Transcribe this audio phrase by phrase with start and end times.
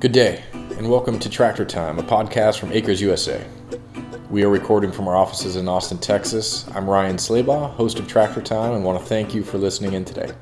[0.00, 3.46] Good day, and welcome to Tractor Time, a podcast from Acres USA.
[4.30, 6.66] We are recording from our offices in Austin, Texas.
[6.68, 10.06] I'm Ryan Slabaugh, host of Tractor Time, and want to thank you for listening in
[10.06, 10.32] today.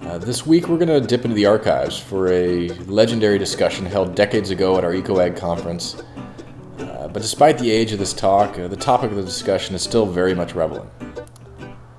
[0.00, 4.16] Uh, this week, we're going to dip into the archives for a legendary discussion held
[4.16, 6.02] decades ago at our EcoAg conference.
[6.80, 9.82] Uh, but despite the age of this talk, uh, the topic of the discussion is
[9.82, 10.90] still very much relevant.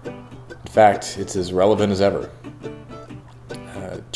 [0.03, 2.29] In fact, it's as relevant as ever.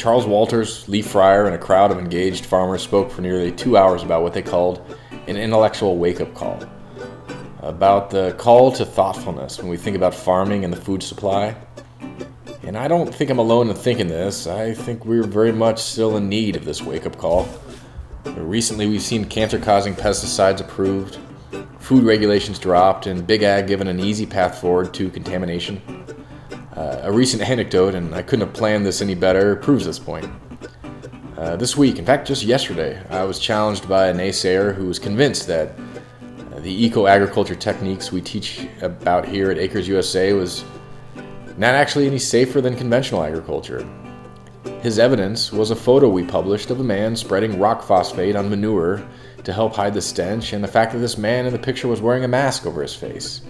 [0.02, 4.02] Charles Walters, Lee Fryer, and a crowd of engaged farmers spoke for nearly two hours
[4.02, 4.84] about what they called
[5.28, 6.60] an intellectual wake up call.
[7.60, 11.56] About the call to thoughtfulness when we think about farming and the food supply.
[12.64, 14.48] And I don't think I'm alone in thinking this.
[14.48, 17.48] I think we're very much still in need of this wake up call.
[18.26, 21.20] Recently, we've seen cancer causing pesticides approved,
[21.78, 25.80] food regulations dropped, and Big Ag given an easy path forward to contamination.
[26.76, 30.30] Uh, a recent anecdote, and I couldn't have planned this any better, proves this point.
[31.38, 35.00] Uh, this week, in fact, just yesterday, I was challenged by a naysayer who was
[35.00, 35.76] convinced that
[36.54, 40.64] uh, the eco agriculture techniques we teach about here at Acres USA was
[41.58, 43.86] not actually any safer than conventional agriculture.
[44.82, 49.06] His evidence was a photo we published of a man spreading rock phosphate on manure
[49.44, 52.02] to help hide the stench, and the fact that this man in the picture was
[52.02, 53.42] wearing a mask over his face.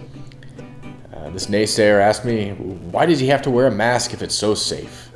[1.32, 4.54] This naysayer asked me, why does he have to wear a mask if it's so
[4.54, 5.10] safe?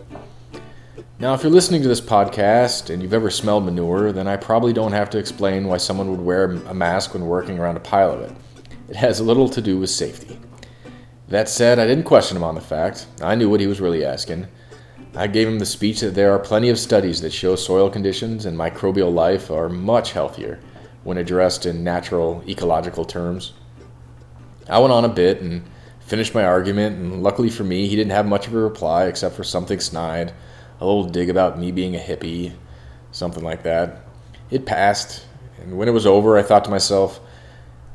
[1.18, 4.72] Now, if you're listening to this podcast and you've ever smelled manure, then I probably
[4.72, 8.12] don't have to explain why someone would wear a mask when working around a pile
[8.12, 8.32] of it.
[8.88, 10.38] It has little to do with safety.
[11.28, 13.08] That said, I didn't question him on the fact.
[13.20, 14.46] I knew what he was really asking.
[15.14, 18.46] I gave him the speech that there are plenty of studies that show soil conditions
[18.46, 20.60] and microbial life are much healthier
[21.04, 23.52] when addressed in natural, ecological terms.
[24.66, 25.62] I went on a bit and
[26.06, 29.34] finished my argument, and luckily for me, he didn't have much of a reply except
[29.34, 30.32] for something snide,
[30.80, 32.52] a little dig about me being a hippie,
[33.10, 34.04] something like that.
[34.50, 35.26] It passed,
[35.60, 37.20] and when it was over, I thought to myself,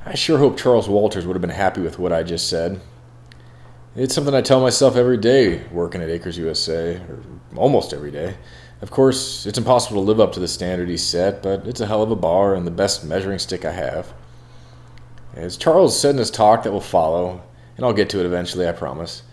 [0.05, 2.81] I sure hope Charles Walters would have been happy with what I just said.
[3.95, 7.23] It's something I tell myself every day working at Acres USA, or
[7.55, 8.35] almost every day.
[8.81, 11.85] Of course, it's impossible to live up to the standard he set, but it's a
[11.85, 14.11] hell of a bar and the best measuring stick I have.
[15.33, 17.43] As Charles said in his talk that will follow,
[17.81, 19.23] and I'll get to it eventually, I promise.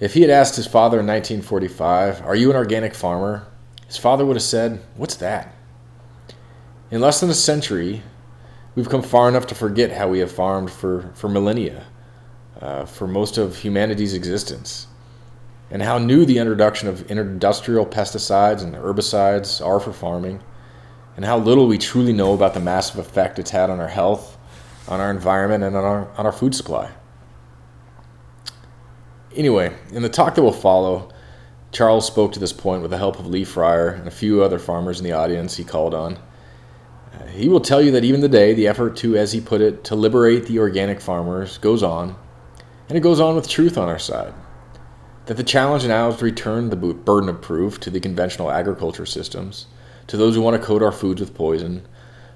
[0.00, 3.46] If he had asked his father in 1945, Are you an organic farmer?
[3.88, 5.54] his father would have said, What's that?
[6.90, 8.02] In less than a century,
[8.74, 11.84] we've come far enough to forget how we have farmed for, for millennia,
[12.62, 14.86] uh, for most of humanity's existence,
[15.70, 20.42] and how new the introduction of industrial pesticides and herbicides are for farming,
[21.16, 24.38] and how little we truly know about the massive effect it's had on our health,
[24.88, 26.90] on our environment, and on our, on our food supply.
[29.36, 31.08] Anyway, in the talk that will follow,
[31.70, 34.58] Charles spoke to this point with the help of Lee Fryer and a few other
[34.58, 36.18] farmers in the audience he called on.
[37.14, 39.84] Uh, he will tell you that even today, the effort to, as he put it,
[39.84, 42.16] to liberate the organic farmers goes on,
[42.88, 44.34] and it goes on with truth on our side.
[45.26, 49.06] That the challenge now is to return the burden of proof to the conventional agriculture
[49.06, 49.66] systems,
[50.08, 51.86] to those who want to coat our foods with poison,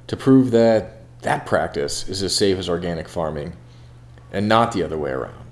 [0.07, 3.57] to prove that that practice is as safe as organic farming,
[4.31, 5.44] and not the other way around.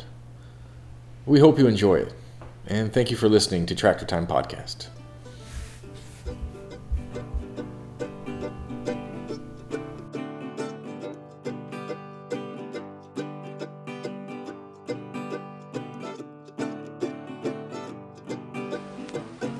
[1.24, 2.12] We hope you enjoy it,
[2.66, 4.88] and thank you for listening to Tractor Time Podcast.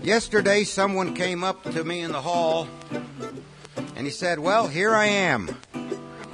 [0.03, 2.67] Yesterday, someone came up to me in the hall
[3.94, 5.56] and he said, Well, here I am,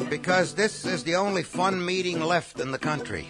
[0.08, 3.28] because this is the only fun meeting left in the country.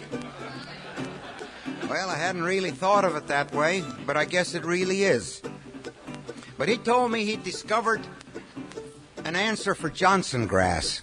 [1.89, 5.41] Well, I hadn't really thought of it that way, but I guess it really is.
[6.55, 8.01] But he told me he'd discovered
[9.25, 11.01] an answer for Johnson grass.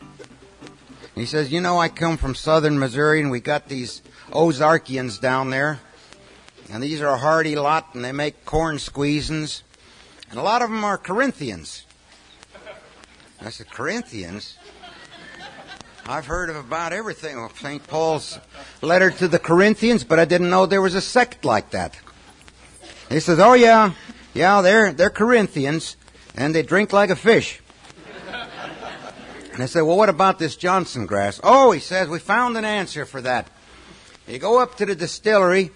[1.16, 4.00] He says, You know, I come from southern Missouri and we got these
[4.30, 5.80] Ozarkians down there.
[6.70, 9.62] And these are a hardy lot and they make corn squeezins.
[10.30, 11.84] And a lot of them are Corinthians.
[13.40, 14.56] I said, Corinthians?
[16.08, 17.84] I've heard of about everything of St.
[17.84, 18.38] Paul's
[18.80, 21.98] letter to the Corinthians, but I didn't know there was a sect like that.
[23.08, 23.90] He says, "Oh yeah,
[24.32, 25.96] yeah, they're they're Corinthians,
[26.36, 27.60] and they drink like a fish."
[29.52, 32.64] And I said, "Well, what about this Johnson grass?" Oh, he says, "We found an
[32.64, 33.48] answer for that.
[34.28, 35.72] You go up to the distillery,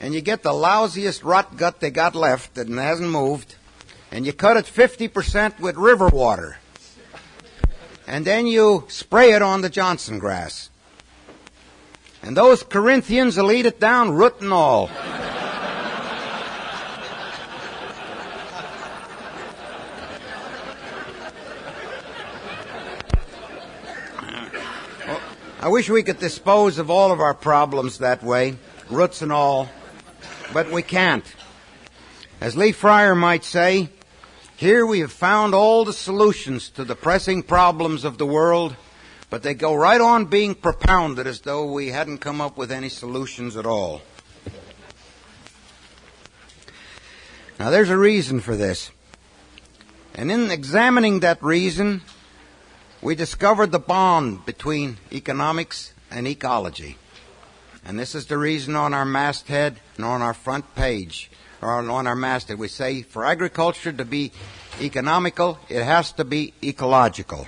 [0.00, 3.54] and you get the lousiest rot gut they got left that hasn't moved,
[4.10, 6.58] and you cut it fifty percent with river water."
[8.10, 10.68] and then you spray it on the Johnson grass.
[12.24, 14.90] And those Corinthians will eat it down, root and all.
[25.62, 28.56] I wish we could dispose of all of our problems that way,
[28.90, 29.68] roots and all,
[30.52, 31.24] but we can't.
[32.40, 33.88] As Lee Fryer might say,
[34.60, 38.76] here we have found all the solutions to the pressing problems of the world,
[39.30, 42.90] but they go right on being propounded as though we hadn't come up with any
[42.90, 44.02] solutions at all.
[47.58, 48.90] Now there's a reason for this.
[50.14, 52.02] And in examining that reason,
[53.00, 56.98] we discovered the bond between economics and ecology.
[57.82, 61.30] And this is the reason on our masthead and on our front page,
[61.62, 64.32] or on our masthead, we say for agriculture to be
[64.80, 67.46] economical, it has to be ecological.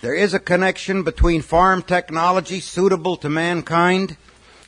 [0.00, 4.16] There is a connection between farm technology suitable to mankind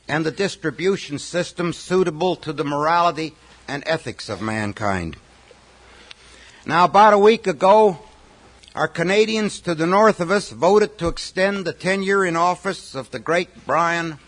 [0.07, 3.35] and the distribution system suitable to the morality
[3.67, 5.17] and ethics of mankind.
[6.67, 7.99] Now, about a week ago,
[8.75, 13.11] our Canadians to the north of us voted to extend the tenure in office of
[13.11, 14.19] the great Brian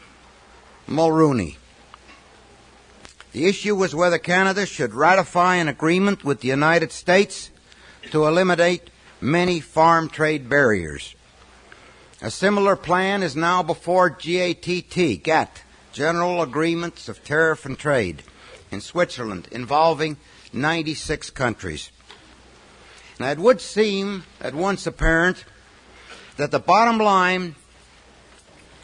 [0.88, 1.56] Mulroney.
[3.32, 7.50] The issue was whether Canada should ratify an agreement with the United States
[8.10, 8.90] to eliminate
[9.20, 11.14] many farm trade barriers.
[12.22, 18.22] A similar plan is now before GATT, GATT, General Agreements of Tariff and Trade,
[18.70, 20.16] in Switzerland, involving
[20.52, 21.90] 96 countries.
[23.18, 25.44] Now, it would seem at once apparent
[26.36, 27.54] that the bottom line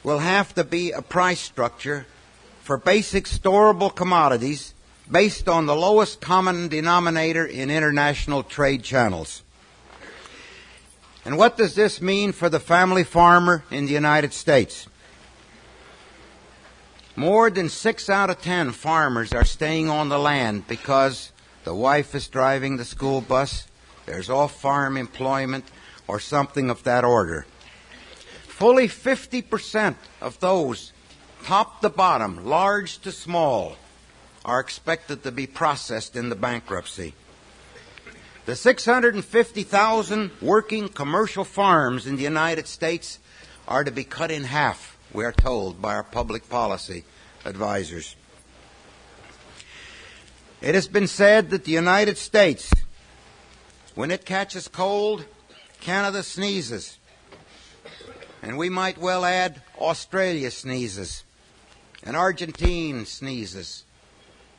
[0.02, 2.06] will have to be a price structure
[2.62, 4.74] for basic storable commodities
[5.10, 9.42] based on the lowest common denominator in international trade channels.
[11.24, 14.86] And what does this mean for the family farmer in the United States?
[17.16, 21.32] More than six out of ten farmers are staying on the land because
[21.64, 23.66] the wife is driving the school bus,
[24.06, 25.64] there's off farm employment,
[26.08, 27.46] or something of that order.
[28.60, 30.92] Fully 50% of those,
[31.44, 33.76] top to bottom, large to small,
[34.44, 37.14] are expected to be processed in the bankruptcy.
[38.44, 43.18] The 650,000 working commercial farms in the United States
[43.66, 47.04] are to be cut in half we are told by our public policy
[47.46, 48.14] advisors.
[50.60, 52.70] It has been said that the United States,
[53.94, 55.24] when it catches cold,
[55.80, 56.98] Canada sneezes.
[58.42, 61.24] And we might well add Australia sneezes,
[62.02, 63.84] and Argentina sneezes,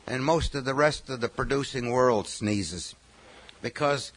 [0.06, 2.94] and most of the rest of the producing world sneezes.
[3.60, 4.12] Because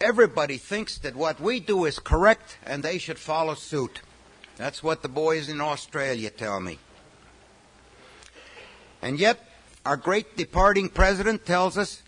[0.00, 4.00] everybody thinks that what we do is correct and they should follow suit.
[4.56, 6.78] That's what the boys in Australia tell me.
[9.02, 9.38] And yet,
[9.84, 12.02] our great departing president tells us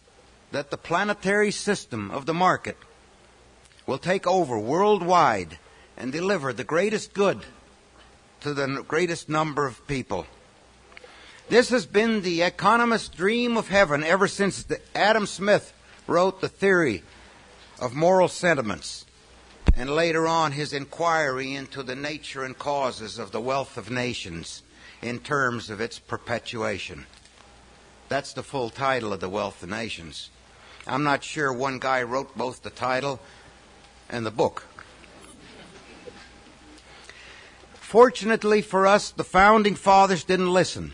[0.51, 2.77] that the planetary system of the market
[3.87, 5.59] will take over worldwide
[5.99, 7.41] and deliver the greatest good
[8.41, 10.27] to the greatest number of people.
[11.49, 15.73] This has been the economist's dream of heaven ever since Adam Smith
[16.07, 17.03] wrote the theory
[17.81, 19.05] of moral sentiments
[19.75, 24.63] and later on his inquiry into the nature and causes of the wealth of nations
[25.03, 27.07] in terms of its perpetuation.
[28.09, 30.31] That's the full title of The Wealth of Nations.
[30.87, 33.21] I'm not sure one guy wrote both the title
[34.09, 34.65] and the book.
[37.89, 40.93] Fortunately for us, the founding fathers didn't listen.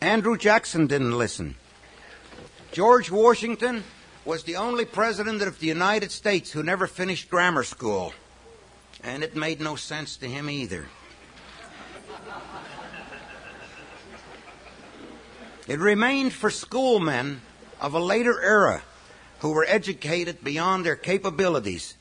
[0.00, 1.56] Andrew Jackson didn't listen.
[2.70, 3.82] George Washington
[4.24, 8.14] was the only president of the United States who never finished grammar school.
[9.02, 10.86] And it made no sense to him either.
[15.66, 17.40] It remained for schoolmen
[17.80, 18.82] of a later era
[19.40, 21.96] who were educated beyond their capabilities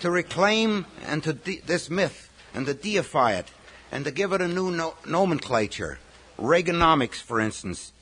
[0.00, 3.50] to reclaim and to de- this myth and to deify it
[3.90, 5.98] and to give it a new no- nomenclature,
[6.38, 7.92] Reaganomics, for instance,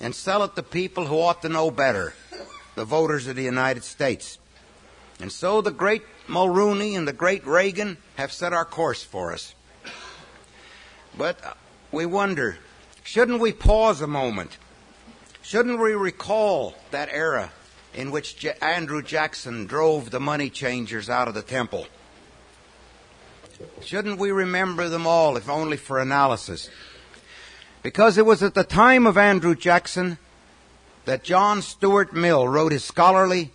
[0.00, 2.14] and sell it to people who ought to know better,
[2.74, 4.38] the voters of the United States.
[5.20, 9.54] And so the great Mulroney and the great Reagan have set our course for us.
[11.16, 11.56] But
[11.90, 12.58] we wonder
[13.06, 14.58] Shouldn't we pause a moment?
[15.40, 17.52] Shouldn't we recall that era
[17.94, 21.86] in which J- Andrew Jackson drove the money changers out of the temple?
[23.86, 26.68] Shouldn't we remember them all, if only for analysis?
[27.84, 30.18] Because it was at the time of Andrew Jackson
[31.04, 33.52] that John Stuart Mill wrote his scholarly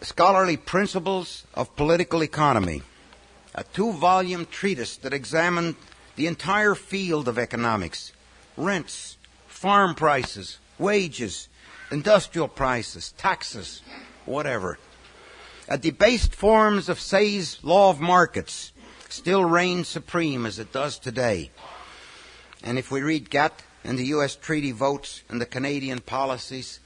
[0.00, 2.80] scholarly principles of political economy,
[3.54, 5.76] a two-volume treatise that examined
[6.16, 8.12] the entire field of economics
[8.56, 11.50] rents, farm prices, wages,
[11.90, 13.82] industrial prices, taxes,
[14.24, 14.78] whatever.
[15.66, 18.72] A debased forms of Say's law of markets
[19.08, 21.50] still reign supreme as it does today.
[22.62, 24.36] And if we read GATT and the U.S.
[24.36, 26.80] treaty votes and the Canadian policies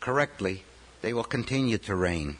[0.00, 0.62] correctly,
[1.02, 2.38] they will continue to reign.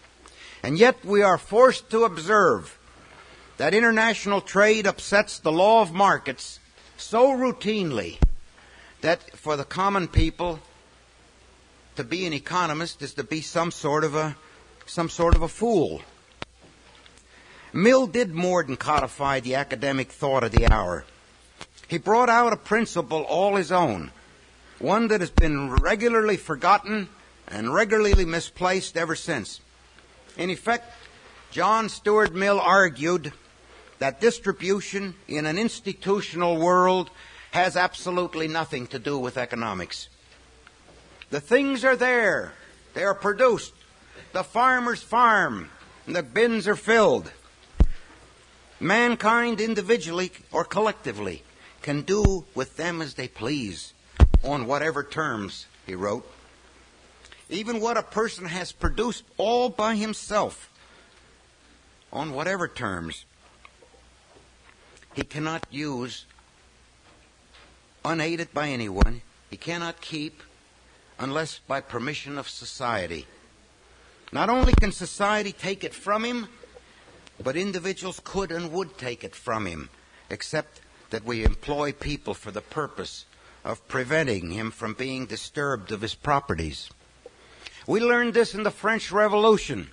[0.63, 2.79] And yet we are forced to observe
[3.59, 6.61] that international trade upsets the law of markets
[6.97, 8.19] so routinely
[9.03, 10.61] that for the common people
[11.97, 14.35] to be an economist is to be some sort of a
[14.87, 16.03] some sort of a fool.
[17.73, 21.05] Mill did more than codify the academic thought of the hour.
[21.89, 24.11] He brought out a principle all his own,
[24.79, 27.09] one that has been regularly forgotten
[27.49, 29.61] and regularly misplaced ever since.
[30.37, 30.93] In effect,
[31.51, 33.33] John Stuart Mill argued
[33.99, 37.11] that distribution in an institutional world
[37.53, 40.09] has absolutely nothing to do with economics.
[41.31, 42.53] The things are there.
[42.95, 43.73] They are produced.
[44.37, 45.71] The farmers farm.
[46.07, 47.33] And the bins are filled.
[48.79, 51.43] Mankind individually or collectively
[51.81, 53.95] can do with them as they please
[54.45, 56.31] on whatever terms, he wrote.
[57.49, 60.69] Even what a person has produced all by himself
[62.13, 63.25] on whatever terms
[65.15, 66.27] he cannot use
[68.05, 69.23] unaided by anyone.
[69.49, 70.43] He cannot keep
[71.19, 73.27] unless by permission of society.
[74.33, 76.49] Not only can society take it from him,
[77.43, 79.89] but individuals could and would take it from him,
[80.31, 80.81] except
[81.11, 83.25] that we employ people for the purpose
[83.65, 86.91] of preventing him from being disturbed of his properties.
[87.87, 89.91] We learned this in the French Revolution.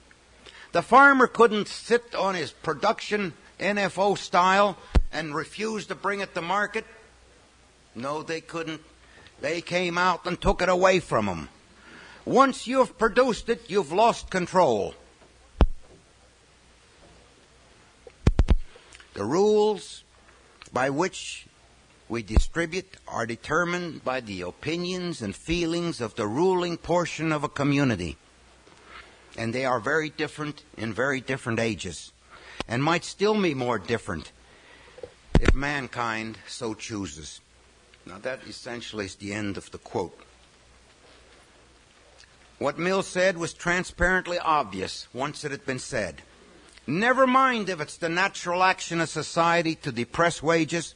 [0.72, 4.78] The farmer couldn't sit on his production NFO style
[5.12, 6.86] and refuse to bring it to market?
[7.96, 8.82] No, they couldn't.
[9.42, 11.50] They came out and took it away from them.
[12.26, 14.96] Once you've produced it, you've lost control.
[19.14, 20.04] The rules
[20.72, 21.46] by which
[22.08, 27.50] we distribute are determined by the opinions and feelings of the ruling portion of a
[27.50, 28.18] community.
[29.38, 32.12] And they are very different in very different ages,
[32.68, 34.32] and might still be more different
[35.40, 37.42] if mankind so chooses.
[38.06, 40.18] Now, that essentially is the end of the quote.
[42.64, 46.22] What Mill said was transparently obvious once it had been said.
[46.88, 50.96] Never mind if it's the natural action of society to depress wages,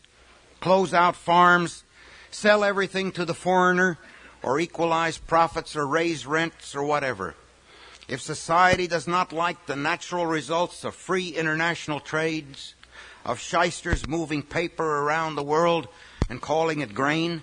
[0.61, 1.83] close out farms,
[2.31, 3.97] sell everything to the foreigner,
[4.41, 7.35] or equalize profits or raise rents or whatever.
[8.07, 12.75] If society does not like the natural results of free international trades,
[13.25, 15.89] of shysters moving paper around the world
[16.29, 17.41] and calling it grain,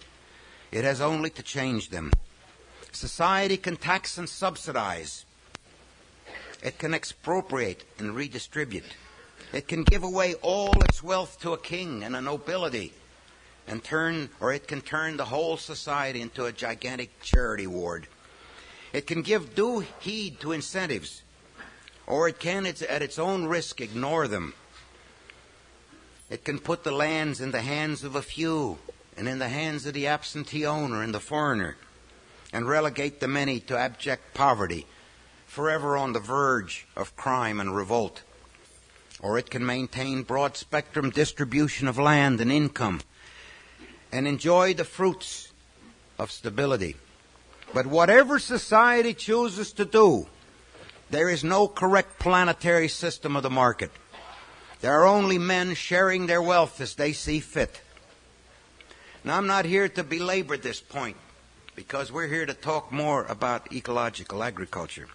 [0.73, 2.11] it has only to change them.
[2.95, 5.25] Society can tax and subsidize.
[6.63, 8.97] It can expropriate and redistribute.
[9.53, 12.93] It can give away all its wealth to a king and a nobility
[13.67, 18.07] and turn, or it can turn the whole society into a gigantic charity ward.
[18.93, 21.23] It can give due heed to incentives,
[22.07, 24.55] or it can, at its own risk, ignore them
[26.31, 28.79] it can put the lands in the hands of a few
[29.17, 31.77] and in the hands of the absentee owner and the foreigner
[32.55, 34.87] and relegate the many to abject poverty,
[35.45, 38.23] forever on the verge of crime and revolt.
[39.21, 43.01] Or it can maintain broad spectrum distribution of land and income
[44.13, 45.53] and enjoy the fruits
[46.17, 46.95] of stability.
[47.75, 50.29] But whatever society chooses to do,
[51.11, 53.91] there is no correct planetary system of the market.
[54.81, 57.81] There are only men sharing their wealth as they see fit.
[59.25, 61.17] Now, I'm not here to belabor this point
[61.75, 65.09] because we're here to talk more about ecological agriculture.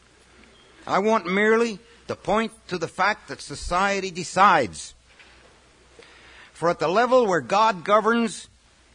[0.86, 4.94] I want merely to point to the fact that society decides.
[6.54, 8.48] For at the level where God governs,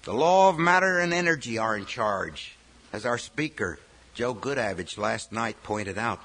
[0.03, 2.57] the law of matter and energy are in charge,
[2.93, 3.79] as our speaker,
[4.15, 6.21] Joe Goodavage, last night pointed out.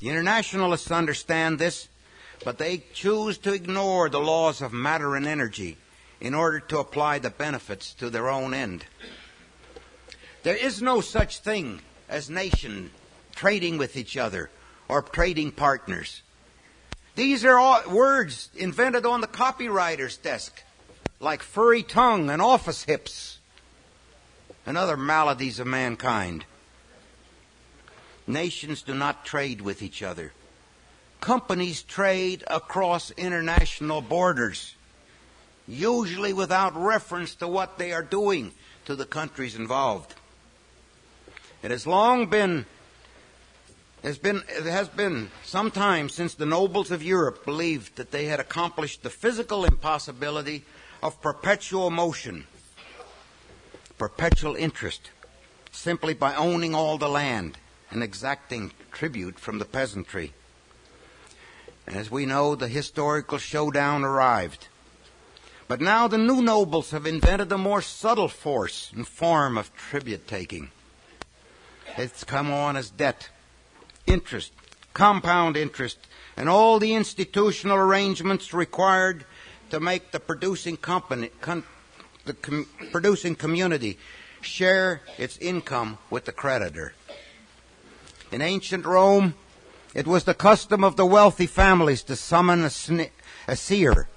[0.00, 1.88] The internationalists understand this
[2.44, 5.76] but they choose to ignore the laws of matter and energy
[6.20, 8.84] in order to apply the benefits to their own end.
[10.42, 12.90] There is no such thing as nation
[13.34, 14.50] trading with each other
[14.88, 16.22] or trading partners.
[17.14, 20.62] These are all words invented on the copywriter's desk,
[21.20, 23.38] like furry tongue and office hips
[24.66, 26.44] and other maladies of mankind.
[28.26, 30.32] Nations do not trade with each other
[31.22, 34.74] companies trade across international borders,
[35.68, 38.52] usually without reference to what they are doing
[38.84, 40.14] to the countries involved.
[41.62, 42.66] It has long been
[44.02, 48.24] There's been, it has been some time since the nobles of Europe believed that they
[48.24, 50.64] had accomplished the physical impossibility
[51.00, 52.46] of perpetual motion,
[53.98, 55.10] perpetual interest,
[55.70, 57.58] simply by owning all the land
[57.92, 60.32] and exacting tribute from the peasantry.
[61.86, 64.66] And as we know, the historical showdown arrived.
[65.68, 70.26] But now the new nobles have invented a more subtle force and form of tribute
[70.26, 70.72] taking.
[71.96, 73.28] It's come on as debt,
[74.06, 74.52] interest,
[74.94, 75.98] compound interest,
[76.36, 79.24] and all the institutional arrangements required
[79.70, 81.30] to make the producing company,
[82.24, 83.98] the com, producing community
[84.40, 86.94] share its income with the creditor.
[88.30, 89.34] In ancient Rome,
[89.94, 93.10] it was the custom of the wealthy families to summon a, sne-
[93.46, 94.08] a seer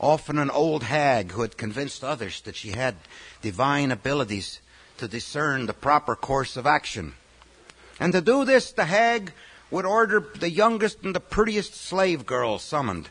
[0.00, 2.94] often an old hag who had convinced others that she had
[3.42, 4.60] divine abilities
[4.98, 7.14] to discern the proper course of action.
[8.00, 9.32] And to do this, the hag
[9.70, 13.08] would order the youngest and the prettiest slave girl summoned.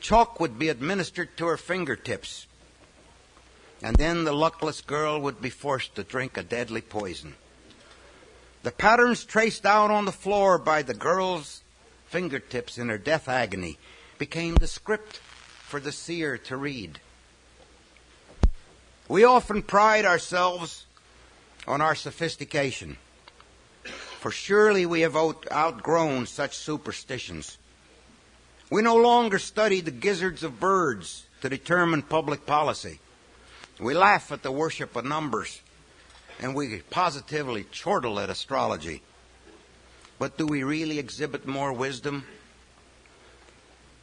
[0.00, 2.46] Chalk would be administered to her fingertips.
[3.82, 7.34] And then the luckless girl would be forced to drink a deadly poison.
[8.62, 11.62] The patterns traced out on the floor by the girl's
[12.06, 13.78] fingertips in her death agony
[14.18, 17.00] became the script for the seer to read.
[19.08, 20.85] We often pride ourselves
[21.66, 22.96] on our sophistication,
[24.20, 27.58] for surely we have outgrown such superstitions.
[28.70, 33.00] We no longer study the gizzards of birds to determine public policy.
[33.78, 35.60] We laugh at the worship of numbers,
[36.40, 39.02] and we positively chortle at astrology.
[40.18, 42.24] But do we really exhibit more wisdom?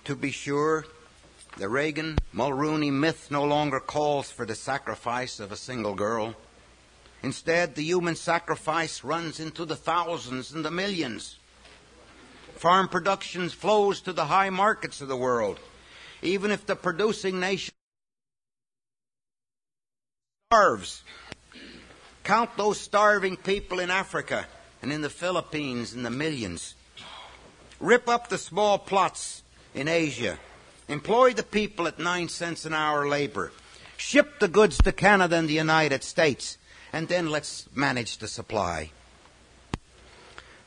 [0.05, 0.85] To be sure,
[1.57, 6.35] the Reagan Mulroney myth no longer calls for the sacrifice of a single girl.
[7.23, 11.37] Instead, the human sacrifice runs into the thousands and the millions.
[12.55, 15.59] Farm production flows to the high markets of the world,
[16.21, 17.73] even if the producing nation
[20.51, 21.01] starves.
[22.23, 24.45] Count those starving people in Africa
[24.81, 26.75] and in the Philippines in the millions.
[27.79, 30.37] Rip up the small plots in Asia
[30.87, 33.51] Employ the people at nine cents an hour labor.
[33.95, 36.57] Ship the goods to Canada and the United States.
[36.93, 38.91] And then let's manage the supply.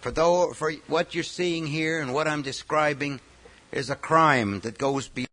[0.00, 3.20] For, though, for what you're seeing here and what I'm describing
[3.72, 5.28] is a crime that goes beyond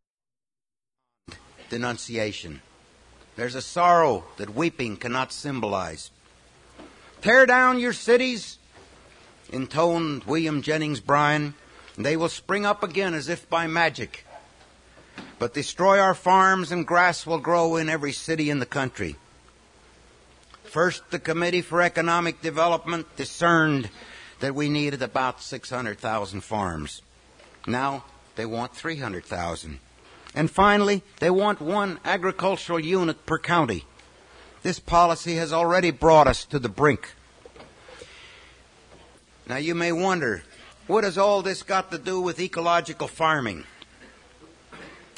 [1.69, 2.61] denunciation.
[3.35, 6.11] There's a sorrow that weeping cannot symbolize.
[7.21, 8.59] Tear down your cities,
[9.51, 11.55] intoned William Jennings Bryan,
[11.97, 14.25] and they will spring up again as if by magic
[15.43, 19.17] but destroy our farms and grass will grow in every city in the country.
[20.73, 23.91] First, the Committee for Economic Development discerned
[24.39, 27.03] that we needed about 600,000 farms.
[27.67, 28.05] Now
[28.35, 29.77] they want 300,000.
[30.33, 33.85] And finally, they want one agricultural unit per county.
[34.63, 37.13] This policy has already brought us to the brink.
[39.47, 40.41] Now you may wonder,
[40.87, 43.65] what has all this got to do with ecological farming?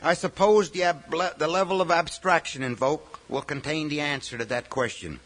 [0.04, 4.70] I suppose the, ab- the level of abstraction invoked will contain the answer to that
[4.70, 5.22] question.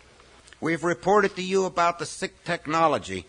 [0.61, 3.25] We've reported to you about the sick technology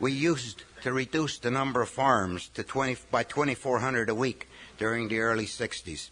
[0.00, 5.06] we used to reduce the number of farms to 20, by 2,400 a week during
[5.06, 6.08] the early 60s.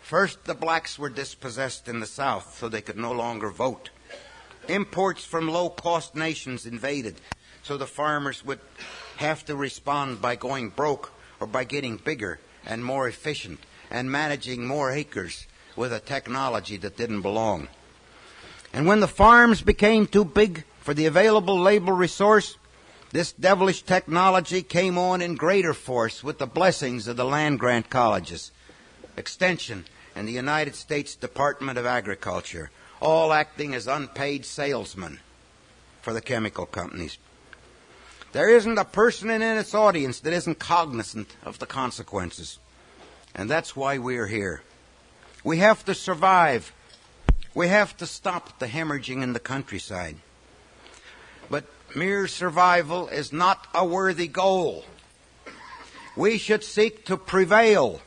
[0.00, 3.90] First, the blacks were dispossessed in the South so they could no longer vote.
[4.66, 7.14] Imports from low cost nations invaded,
[7.62, 8.58] so the farmers would
[9.18, 14.66] have to respond by going broke or by getting bigger and more efficient and managing
[14.66, 17.68] more acres with a technology that didn't belong.
[18.72, 22.56] And when the farms became too big for the available labor resource,
[23.10, 27.90] this devilish technology came on in greater force with the blessings of the land grant
[27.90, 28.50] colleges,
[29.16, 29.84] Extension,
[30.16, 35.20] and the United States Department of Agriculture, all acting as unpaid salesmen
[36.00, 37.18] for the chemical companies.
[38.32, 42.58] There isn't a person in its audience that isn't cognizant of the consequences.
[43.34, 44.62] And that's why we're here.
[45.44, 46.72] We have to survive.
[47.54, 50.16] We have to stop the hemorrhaging in the countryside.
[51.50, 54.86] But mere survival is not a worthy goal.
[56.16, 58.00] We should seek to prevail.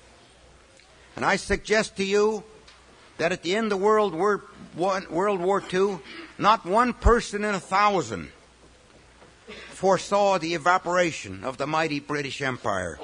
[1.15, 2.43] And I suggest to you
[3.17, 4.43] that at the end of World War,
[4.75, 5.99] World War II,
[6.39, 8.31] not one person in a thousand
[9.69, 12.99] foresaw the evaporation of the mighty British Empire.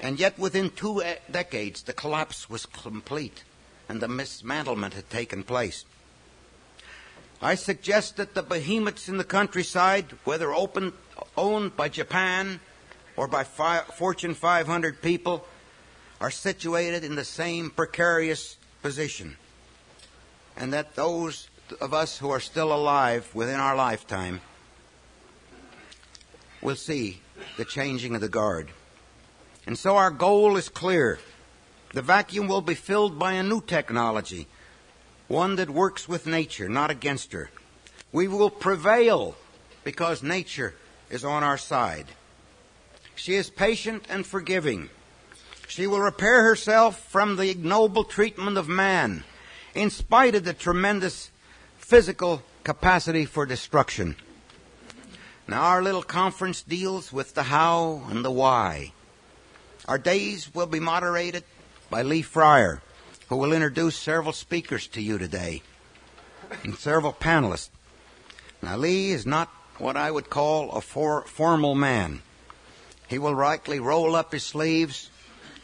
[0.00, 3.42] And yet, within two decades, the collapse was complete
[3.88, 5.84] and the mismantlement had taken place.
[7.40, 10.92] I suggest that the behemoths in the countryside, whether open,
[11.36, 12.60] owned by Japan
[13.16, 15.44] or by fi- Fortune 500 people,
[16.20, 19.36] are situated in the same precarious position.
[20.56, 21.48] And that those
[21.80, 24.40] of us who are still alive within our lifetime
[26.60, 27.20] will see
[27.56, 28.68] the changing of the guard.
[29.66, 31.18] And so our goal is clear.
[31.92, 34.46] The vacuum will be filled by a new technology,
[35.28, 37.50] one that works with nature, not against her.
[38.12, 39.36] We will prevail
[39.84, 40.74] because nature
[41.10, 42.06] is on our side.
[43.14, 44.88] She is patient and forgiving.
[45.68, 49.24] She will repair herself from the ignoble treatment of man,
[49.74, 51.30] in spite of the tremendous
[51.76, 54.16] physical capacity for destruction.
[55.46, 58.92] Now, our little conference deals with the how and the why.
[59.88, 61.44] Our days will be moderated
[61.92, 62.80] by Lee Fryer,
[63.28, 65.60] who will introduce several speakers to you today
[66.64, 67.68] and several panelists.
[68.62, 72.22] Now, Lee is not what I would call a for, formal man.
[73.08, 75.10] He will likely roll up his sleeves,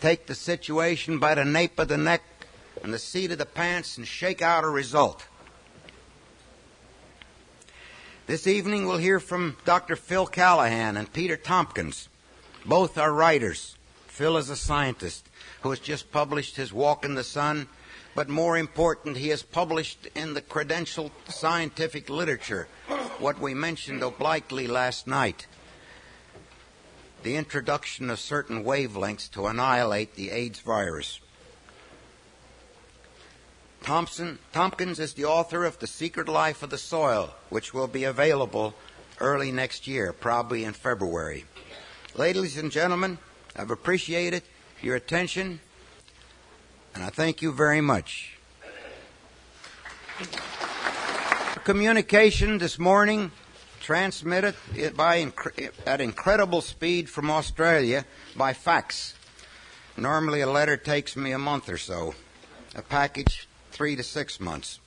[0.02, 2.22] take the situation by the nape of the neck
[2.82, 5.26] and the seat of the pants, and shake out a result.
[8.26, 9.96] This evening we'll hear from Dr.
[9.96, 12.10] Phil Callahan and Peter Tompkins.
[12.66, 13.76] Both are writers.
[14.08, 15.27] Phil is a scientist
[15.62, 17.68] who has just published his Walk in the Sun,
[18.14, 22.68] but more important, he has published in the credentialed scientific literature
[23.18, 25.46] what we mentioned obliquely last night
[27.22, 31.20] the introduction of certain wavelengths to annihilate the AIDS virus.
[33.82, 38.04] Thompson, Tompkins is the author of The Secret Life of the Soil, which will be
[38.04, 38.74] available
[39.20, 41.44] early next year, probably in February.
[42.14, 43.18] Ladies and gentlemen,
[43.56, 44.42] I've appreciated
[44.82, 45.60] your attention,
[46.94, 48.36] and I thank you very much.
[51.64, 53.30] Communication this morning
[53.80, 54.54] transmitted
[54.96, 55.30] by
[55.86, 58.04] at incredible speed from Australia
[58.36, 59.14] by fax.
[59.96, 62.14] Normally, a letter takes me a month or so.
[62.74, 64.78] A package three to six months.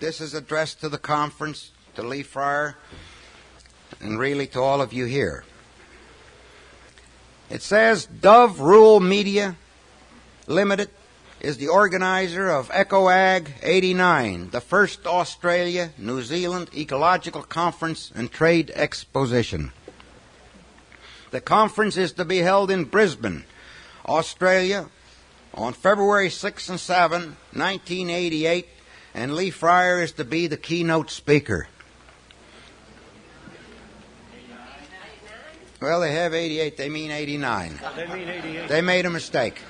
[0.00, 2.76] This is addressed to the conference, to Lee Fryer,
[4.00, 5.44] and really to all of you here.
[7.50, 9.56] It says Dove Rural Media
[10.46, 10.88] Limited
[11.40, 18.70] is the organizer of EcoAg 89, the first Australia New Zealand Ecological Conference and Trade
[18.76, 19.72] Exposition.
[21.32, 23.44] The conference is to be held in Brisbane,
[24.06, 24.86] Australia
[25.52, 28.68] on February 6 and 7, 1988,
[29.12, 31.66] and Lee Fryer is to be the keynote speaker.
[35.80, 37.80] Well, they have 88, they mean 89.
[37.96, 38.68] They mean 88.
[38.68, 39.62] They made a mistake.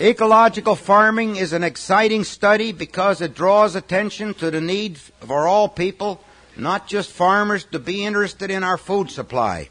[0.00, 5.68] Ecological farming is an exciting study because it draws attention to the need for all
[5.68, 6.22] people,
[6.56, 9.68] not just farmers, to be interested in our food supply.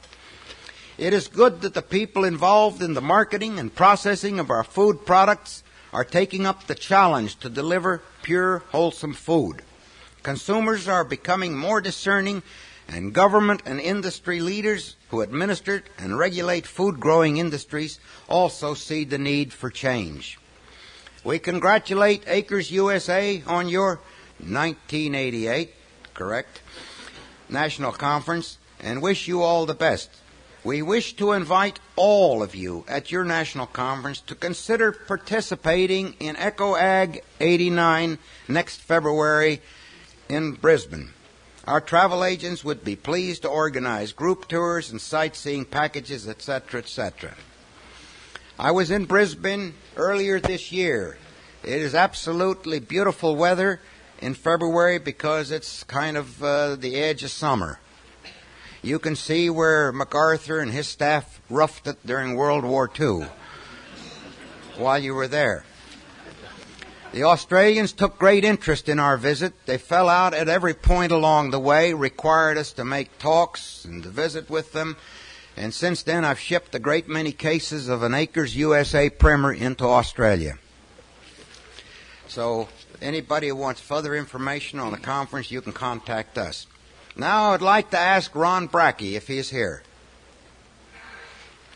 [1.00, 5.04] It is good that the people involved in the marketing and processing of our food
[5.04, 9.64] products are taking up the challenge to deliver pure, wholesome food.
[10.22, 12.44] Consumers are becoming more discerning,
[12.88, 19.18] and government and industry leaders who administer and regulate food growing industries also see the
[19.18, 20.40] need for change.
[21.24, 24.00] We congratulate Acres USA on your
[24.40, 25.74] 1988,
[26.14, 26.62] correct,
[27.50, 30.10] National Conference and wish you all the best.
[30.64, 36.36] We wish to invite all of you at your national conference to consider participating in
[36.36, 38.18] EcoAg 89
[38.48, 39.62] next February
[40.28, 41.15] in Brisbane.
[41.68, 47.34] Our travel agents would be pleased to organize group tours and sightseeing packages, etc., etc.
[48.60, 51.18] I was in Brisbane earlier this year.
[51.64, 53.82] It is absolutely beautiful weather
[54.22, 57.80] in February because it's kind of uh, the edge of summer.
[58.84, 63.26] You can see where MacArthur and his staff roughed it during World War II
[64.78, 65.66] while you were there.
[67.16, 69.54] The Australians took great interest in our visit.
[69.68, 74.04] They fell out at every point along the way, required us to make talks and
[74.04, 74.98] to visit with them.
[75.56, 79.86] And since then, I've shipped a great many cases of an Acres USA primer into
[79.86, 80.58] Australia.
[82.28, 82.68] So,
[83.02, 86.68] anybody who wants further information on the conference, you can contact us.
[87.16, 89.84] Now I'd like to ask Ron Brackey if he's here.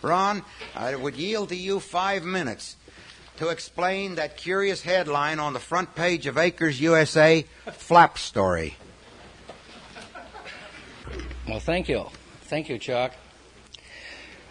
[0.01, 0.43] Ron,
[0.75, 2.75] I would yield to you five minutes
[3.39, 8.75] to explain that curious headline on the front page of Acres USA, Flap Story.
[11.47, 12.07] Well, thank you.
[12.41, 13.13] Thank you, Chuck.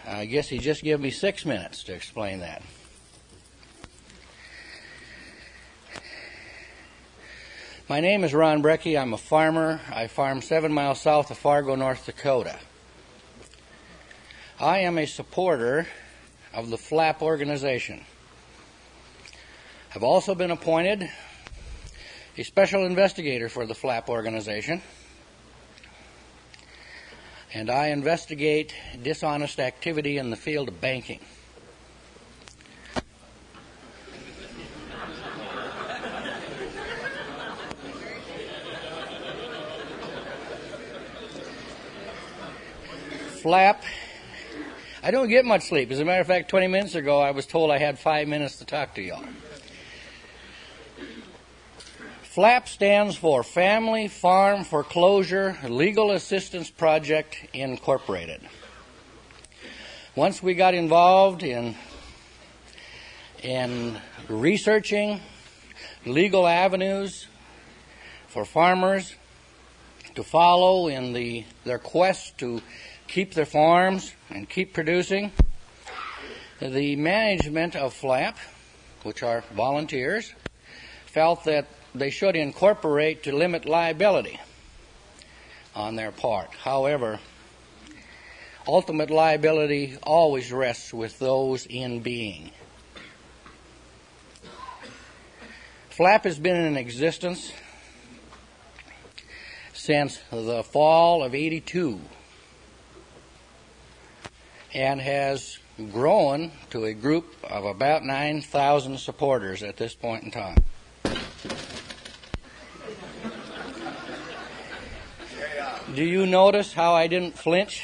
[0.07, 2.63] I guess he just gave me six minutes to explain that.
[7.87, 8.99] My name is Ron Brecky.
[8.99, 9.81] I'm a farmer.
[9.93, 12.57] I farm seven miles south of Fargo, North Dakota.
[14.59, 15.85] I am a supporter
[16.55, 18.03] of the FLAP organization.
[19.95, 21.09] I've also been appointed
[22.37, 24.83] a special investigator for the FLAP organization,
[27.55, 31.19] and I investigate dishonest activity in the field of banking.
[43.41, 43.83] Flap.
[45.01, 45.89] I don't get much sleep.
[45.89, 48.57] As a matter of fact, 20 minutes ago, I was told I had five minutes
[48.57, 49.25] to talk to y'all.
[52.39, 58.39] FLAP stands for Family Farm Foreclosure Legal Assistance Project Incorporated.
[60.15, 61.75] Once we got involved in
[63.43, 63.99] in
[64.29, 65.19] researching
[66.05, 67.27] legal avenues
[68.29, 69.15] for farmers
[70.15, 72.61] to follow in the their quest to
[73.09, 75.33] keep their farms and keep producing.
[76.61, 78.37] The management of FLAP,
[79.03, 80.33] which are volunteers,
[81.05, 84.39] felt that they should incorporate to limit liability
[85.75, 86.49] on their part.
[86.63, 87.19] However,
[88.67, 92.51] ultimate liability always rests with those in being.
[95.89, 97.51] FLAP has been in existence
[99.73, 101.99] since the fall of 82
[104.73, 105.57] and has
[105.91, 110.57] grown to a group of about 9,000 supporters at this point in time.
[115.95, 117.83] Do you notice how I didn't flinch?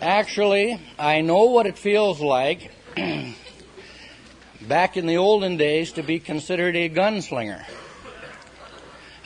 [0.00, 2.70] Actually, I know what it feels like
[4.68, 7.64] back in the olden days to be considered a gunslinger.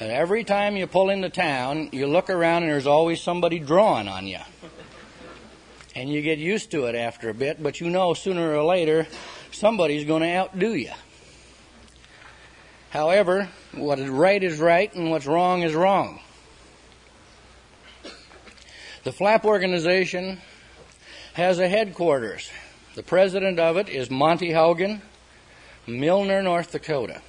[0.01, 4.09] And every time you pull into town, you look around and there's always somebody drawing
[4.09, 4.40] on you.
[5.97, 9.07] And you get used to it after a bit, but you know sooner or later
[9.51, 10.93] somebody's going to outdo you.
[12.91, 16.21] However, what is right is right and what's wrong is wrong.
[19.05, 20.43] The FLAP organization
[21.33, 22.51] has a headquarters.
[22.95, 25.01] The president of it is Monty Haugen,
[25.89, 27.23] Milnor, North Dakota.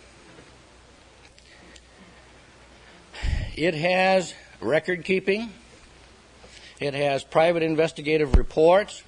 [3.56, 5.54] It has record keeping,
[6.80, 9.04] it has private investigative reports,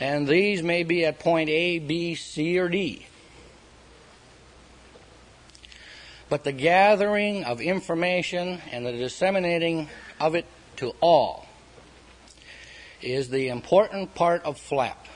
[0.00, 3.06] and these may be at point A, B, C, or D.
[6.28, 9.88] But the gathering of information and the disseminating
[10.20, 11.46] of it to all
[13.00, 15.06] is the important part of FLAP.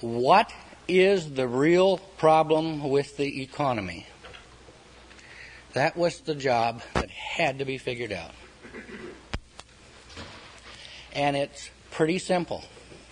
[0.00, 0.52] What
[0.88, 4.06] is the real problem with the economy?
[5.74, 8.32] That was the job that had to be figured out.
[11.12, 12.64] And it's pretty simple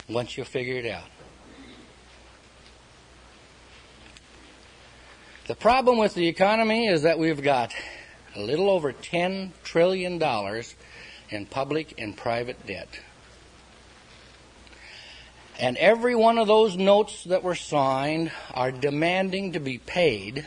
[0.09, 1.09] once you figure it out.
[5.47, 7.75] The problem with the economy is that we've got
[8.37, 10.23] a little over $10 trillion
[11.31, 13.01] in public and private debt.
[15.59, 20.47] And every one of those notes that were signed are demanding to be paid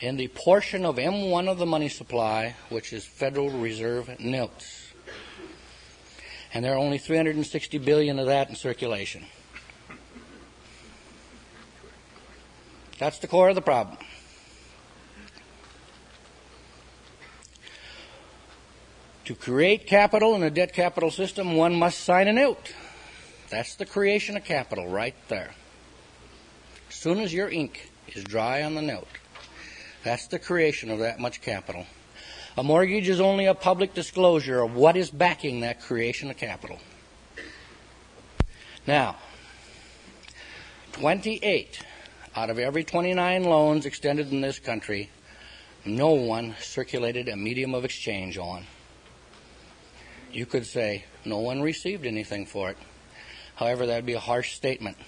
[0.00, 4.81] in the portion of M1 of the money supply, which is Federal Reserve notes.
[6.54, 9.24] And there are only 360 billion of that in circulation.
[12.98, 13.98] That's the core of the problem.
[19.24, 22.74] To create capital in a debt capital system, one must sign a note.
[23.50, 25.54] That's the creation of capital right there.
[26.88, 29.08] As soon as your ink is dry on the note,
[30.04, 31.86] that's the creation of that much capital.
[32.56, 36.78] A mortgage is only a public disclosure of what is backing that creation of capital.
[38.86, 39.16] Now,
[40.92, 41.80] 28
[42.36, 45.08] out of every 29 loans extended in this country,
[45.86, 48.66] no one circulated a medium of exchange on.
[50.30, 52.76] You could say no one received anything for it.
[53.54, 54.98] However, that would be a harsh statement.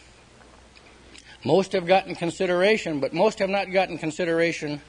[1.45, 4.81] Most have gotten consideration, but most have not gotten consideration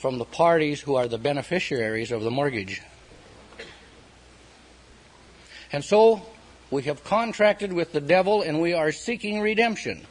[0.00, 2.80] from the parties who are the beneficiaries of the mortgage.
[5.72, 6.22] And so
[6.70, 10.06] we have contracted with the devil and we are seeking redemption.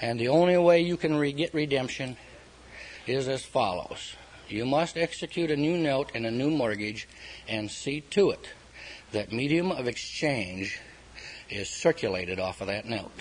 [0.00, 2.16] And the only way you can re- get redemption
[3.06, 4.16] is as follows
[4.48, 7.06] you must execute a new note and a new mortgage
[7.46, 8.48] and see to it
[9.12, 10.80] that medium of exchange
[11.48, 13.12] is circulated off of that note.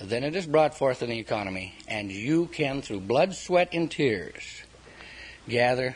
[0.00, 3.90] Then it is brought forth in the economy, and you can, through blood, sweat, and
[3.90, 4.62] tears,
[5.46, 5.94] gather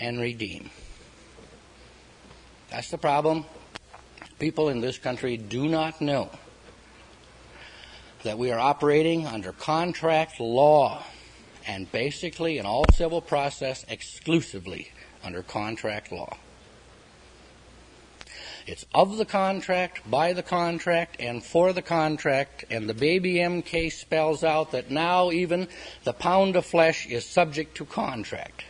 [0.00, 0.70] and redeem.
[2.68, 3.44] That's the problem.
[4.40, 6.30] People in this country do not know
[8.24, 11.04] that we are operating under contract law
[11.66, 14.90] and basically in all civil process exclusively
[15.22, 16.36] under contract law.
[18.68, 23.62] It's of the contract, by the contract, and for the contract, and the Baby M
[23.62, 25.68] case spells out that now even
[26.04, 28.64] the pound of flesh is subject to contract.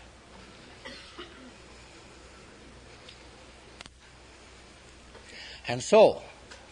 [5.66, 6.22] And so,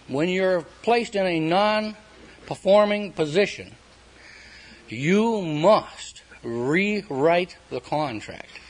[0.06, 1.96] when you're placed in a non
[2.46, 3.74] performing position,
[4.88, 8.60] you must rewrite the contract.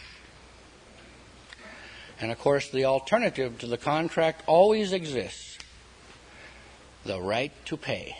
[2.21, 5.59] And of course, the alternative to the contract always exists
[7.05, 8.17] the right to pay.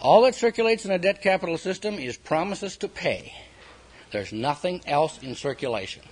[0.00, 3.32] All that circulates in a debt capital system is promises to pay.
[4.12, 6.02] There's nothing else in circulation.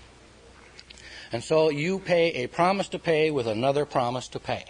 [1.32, 4.64] And so you pay a promise to pay with another promise to pay.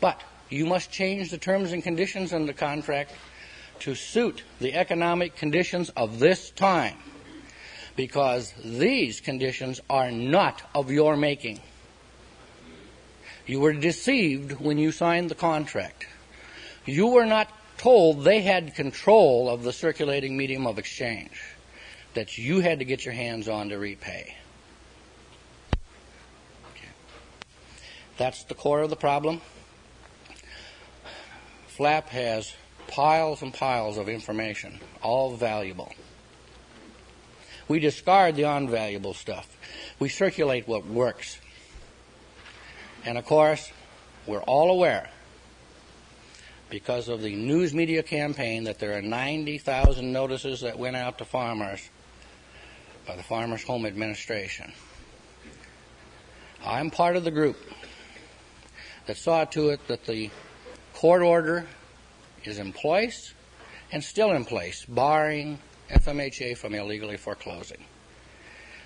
[0.00, 3.12] But you must change the terms and conditions in the contract
[3.84, 6.96] to suit the economic conditions of this time
[7.96, 11.60] because these conditions are not of your making.
[13.46, 16.06] You were deceived when you signed the contract.
[16.86, 21.42] You were not told they had control of the circulating medium of exchange
[22.14, 24.34] that you had to get your hands on to repay.
[26.72, 26.88] Okay.
[28.16, 29.42] That's the core of the problem.
[31.66, 32.54] FLAP has
[32.88, 35.92] piles and piles of information, all valuable.
[37.68, 39.56] We discard the unvaluable stuff.
[39.98, 41.38] We circulate what works.
[43.04, 43.70] And of course,
[44.26, 45.10] we're all aware,
[46.70, 51.24] because of the news media campaign, that there are 90,000 notices that went out to
[51.24, 51.90] farmers
[53.06, 54.72] by the Farmers Home Administration.
[56.64, 57.58] I'm part of the group
[59.06, 60.30] that saw to it that the
[60.94, 61.66] court order
[62.46, 63.32] is in place
[63.92, 65.58] and still in place, barring
[65.90, 67.84] FMHA from illegally foreclosing.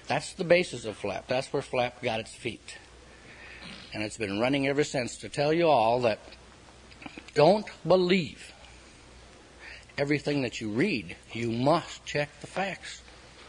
[0.07, 1.27] That's the basis of FLAP.
[1.29, 2.79] That's where FLAP got its feet.
[3.93, 6.19] And it's been running ever since to tell you all that
[7.35, 8.53] don't believe
[9.97, 11.17] everything that you read.
[11.33, 13.03] You must check the facts.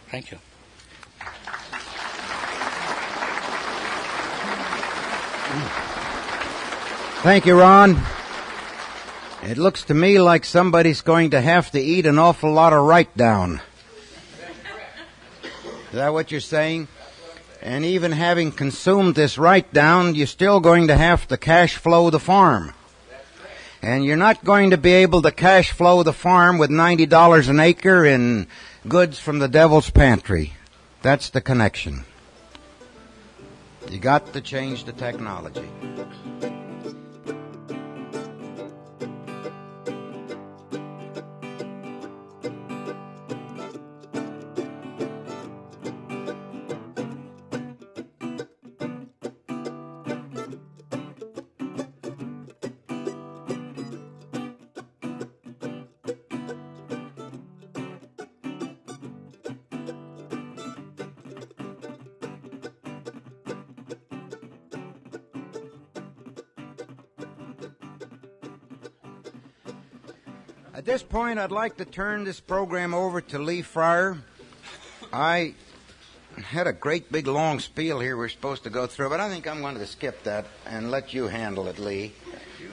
[0.09, 0.37] Thank you.
[7.21, 8.18] Thank you, Ron.
[9.43, 12.83] It looks to me like somebody's going to have to eat an awful lot of
[12.83, 13.61] write down.
[15.87, 16.87] Is that what you're saying?
[17.61, 22.09] And even having consumed this write down, you're still going to have to cash flow
[22.09, 22.73] the farm.
[23.81, 27.59] And you're not going to be able to cash flow the farm with $90 an
[27.59, 28.47] acre in
[28.87, 30.53] goods from the devil's pantry.
[31.01, 32.03] That's the connection.
[33.89, 35.67] You got to change the technology.
[70.79, 74.17] At this point, I'd like to turn this program over to Lee Fryer.
[75.11, 75.55] I
[76.41, 79.45] had a great big long spiel here we're supposed to go through, but I think
[79.45, 82.13] I'm going to skip that and let you handle it, Lee.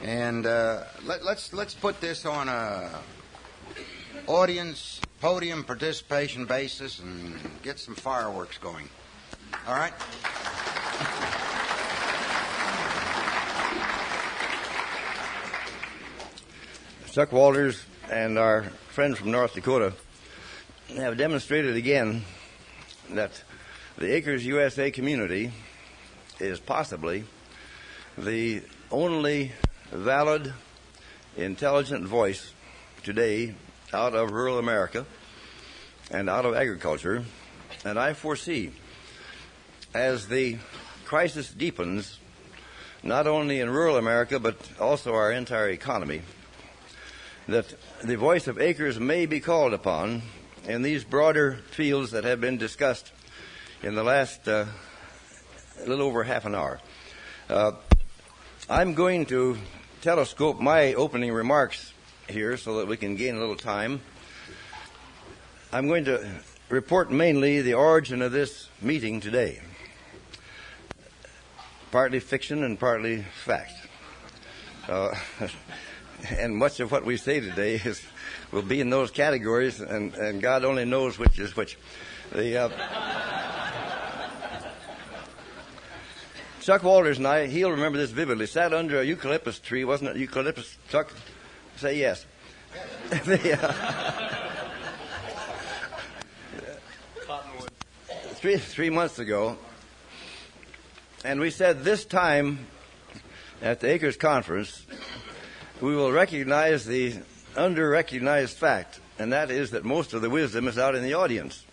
[0.04, 2.90] And uh, let, let's let's put this on a
[4.28, 7.34] audience podium participation basis and
[7.64, 8.88] get some fireworks going.
[9.66, 9.92] All right.
[17.10, 19.92] Chuck Walters and our friends from North Dakota
[20.96, 22.22] have demonstrated again
[23.10, 23.42] that
[23.98, 25.50] the Acres USA community
[26.38, 27.24] is possibly
[28.16, 29.52] the only
[29.90, 30.52] valid,
[31.36, 32.52] intelligent voice
[33.02, 33.54] today
[33.92, 35.04] out of rural America
[36.10, 37.24] and out of agriculture.
[37.84, 38.70] And I foresee
[39.94, 40.58] as the
[41.04, 42.18] crisis deepens,
[43.02, 46.22] not only in rural America, but also our entire economy,
[47.48, 50.22] that the voice of acres may be called upon
[50.66, 53.12] in these broader fields that have been discussed
[53.82, 54.66] in the last uh,
[55.86, 56.80] little over half an hour.
[57.48, 57.72] Uh,
[58.68, 59.58] I'm going to
[60.02, 61.92] telescope my opening remarks
[62.28, 64.00] here so that we can gain a little time.
[65.72, 66.28] I'm going to
[66.68, 69.60] report mainly the origin of this meeting today.
[71.92, 73.72] Partly fiction and partly fact.
[74.88, 75.14] Uh,
[76.30, 78.02] and much of what we say today is
[78.52, 81.78] will be in those categories, and, and God only knows which is which.
[82.32, 83.36] The, uh,
[86.60, 90.16] Chuck Walters and I, he'll remember this vividly, sat under a eucalyptus tree, wasn't it
[90.16, 91.12] eucalyptus, Chuck?
[91.76, 92.26] Say yes.
[93.10, 94.36] the, uh,
[98.34, 99.56] three, three months ago,
[101.24, 102.66] and we said this time
[103.62, 104.84] at the Acres Conference,
[105.80, 107.14] we will recognize the
[107.56, 111.14] under recognized fact, and that is that most of the wisdom is out in the
[111.14, 111.64] audience.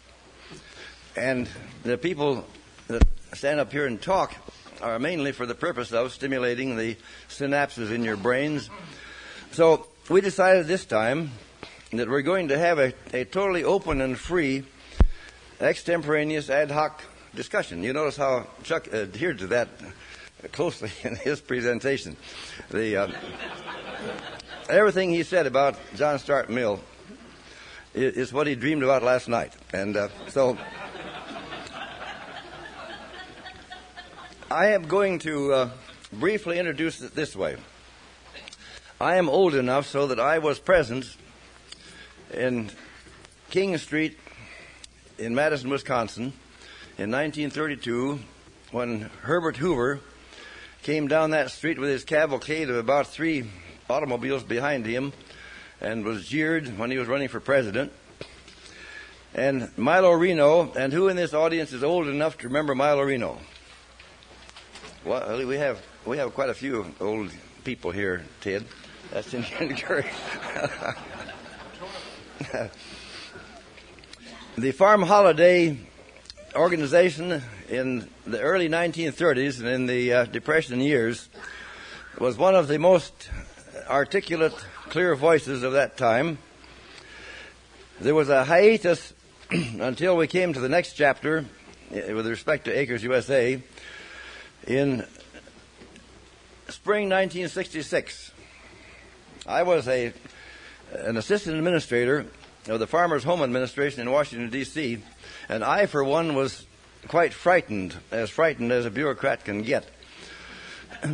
[1.16, 1.48] And
[1.84, 2.46] the people
[2.88, 4.36] that stand up here and talk
[4.82, 6.98] are mainly for the purpose of stimulating the
[7.30, 8.70] synapses in your brains.
[9.52, 11.32] So we decided this time
[11.92, 14.64] that we're going to have a, a totally open and free
[15.62, 17.04] extemporaneous ad hoc
[17.36, 17.84] discussion.
[17.84, 19.70] You notice how Chuck adhered to that
[20.52, 22.18] closely in his presentation.
[22.70, 23.12] The uh,
[24.70, 26.80] everything he said about John Stuart Mill
[27.94, 30.58] is, is what he dreamed about last night, and uh, so
[34.52, 35.70] I am going to uh,
[36.12, 37.56] briefly introduce it this way.
[39.02, 41.18] I am old enough so that I was present
[42.32, 42.70] in
[43.50, 44.18] King Street
[45.18, 46.34] in Madison, Wisconsin,
[46.98, 48.20] in 1932,
[48.72, 50.00] when Herbert Hoover
[50.84, 53.46] came down that street with his cavalcade of about three
[53.90, 55.14] automobiles behind him
[55.80, 57.94] and was jeered when he was running for president.
[59.34, 63.40] And Milo Reno, and who in this audience is old enough to remember Milo Reno?
[65.06, 67.32] Well, we have we have quite a few old
[67.64, 68.66] people here, Ted.
[69.12, 70.12] That's in encouraging.
[74.58, 75.78] the Farm Holiday
[76.56, 81.30] organization in the early 1930s and in the uh, Depression years
[82.20, 83.30] was one of the most
[83.90, 84.54] articulate,
[84.90, 86.38] clear voices of that time.
[88.00, 89.14] There was a hiatus
[89.52, 91.46] until we came to the next chapter
[91.92, 93.62] eh, with respect to Acres USA
[94.68, 95.06] in
[96.70, 98.32] spring 1966.
[99.48, 100.14] I was a
[100.92, 102.28] an assistant administrator
[102.68, 105.02] of the Farmers Home Administration in Washington D.C.
[105.54, 106.66] and I for one was
[107.08, 109.86] quite frightened, as frightened as a bureaucrat can get,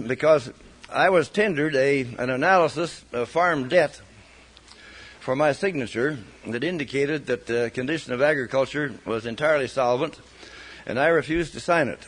[0.08, 0.50] because
[0.90, 4.00] I was tendered a, an analysis of farm debt
[5.20, 10.18] for my signature that indicated that the condition of agriculture was entirely solvent,
[10.86, 12.08] and I refused to sign it.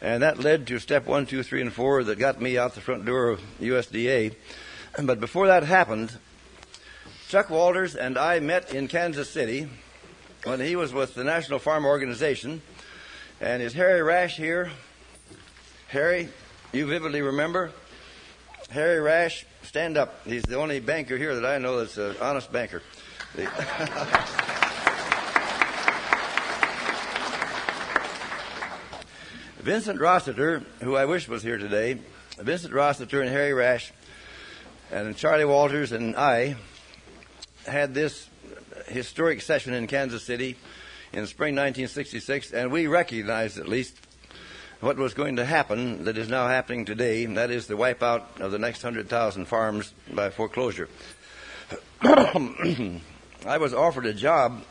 [0.00, 2.80] And that led to step one, two, three, and four that got me out the
[2.80, 4.34] front door of USDA.
[5.02, 6.16] But before that happened,
[7.28, 9.68] Chuck Walters and I met in Kansas City
[10.44, 12.62] when he was with the National Farm Organization.
[13.40, 14.70] And is Harry Rash here?
[15.88, 16.28] Harry,
[16.72, 17.72] you vividly remember?
[18.70, 20.24] Harry Rash, stand up.
[20.24, 22.82] He's the only banker here that I know that's an honest banker.
[29.60, 31.98] Vincent Rossiter, who I wish was here today,
[32.38, 33.92] Vincent Rossiter and Harry Rash
[34.90, 36.56] and Charlie Walters and I
[37.66, 38.28] had this
[38.86, 40.56] historic session in Kansas City
[41.12, 43.96] in spring 1966, and we recognized at least
[44.80, 48.40] what was going to happen that is now happening today, and that is the wipeout
[48.40, 50.88] of the next 100,000 farms by foreclosure.
[52.02, 53.00] I
[53.58, 54.62] was offered a job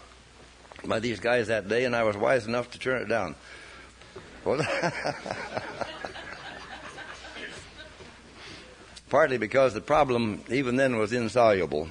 [0.86, 3.36] by these guys that day, and I was wise enough to turn it down.
[9.10, 11.90] Partly because the problem even then was insoluble.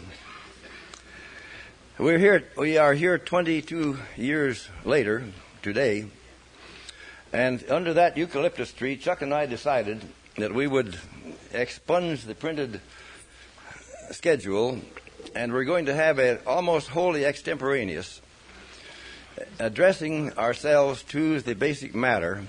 [2.00, 5.24] We're here, we are here 22 years later
[5.62, 6.06] today
[7.32, 10.04] and under that eucalyptus tree, Chuck and I decided
[10.36, 10.96] that we would
[11.52, 12.80] expunge the printed
[14.12, 14.78] schedule,
[15.34, 18.20] and we're going to have it almost wholly extemporaneous,
[19.58, 22.44] addressing ourselves to the basic matter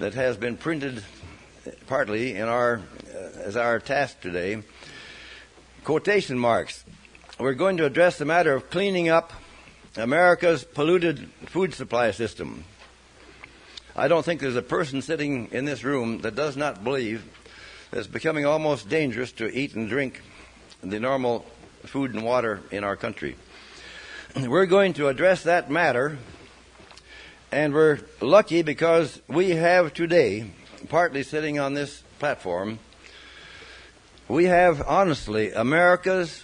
[0.00, 1.04] that has been printed
[1.86, 2.80] partly in our
[3.36, 4.60] as our task today.
[5.84, 6.84] Quotation marks.
[7.38, 9.32] We're going to address the matter of cleaning up
[9.96, 12.64] America's polluted food supply system.
[13.94, 17.24] I don't think there's a person sitting in this room that does not believe
[17.92, 20.20] that it's becoming almost dangerous to eat and drink
[20.82, 21.46] the normal
[21.84, 23.36] food and water in our country.
[24.36, 26.18] we're going to address that matter,
[27.52, 30.50] and we're lucky because we have today,
[30.88, 32.80] partly sitting on this platform,
[34.26, 36.42] we have honestly America's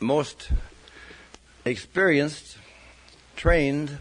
[0.00, 0.50] most
[1.64, 2.58] experienced,
[3.34, 3.98] trained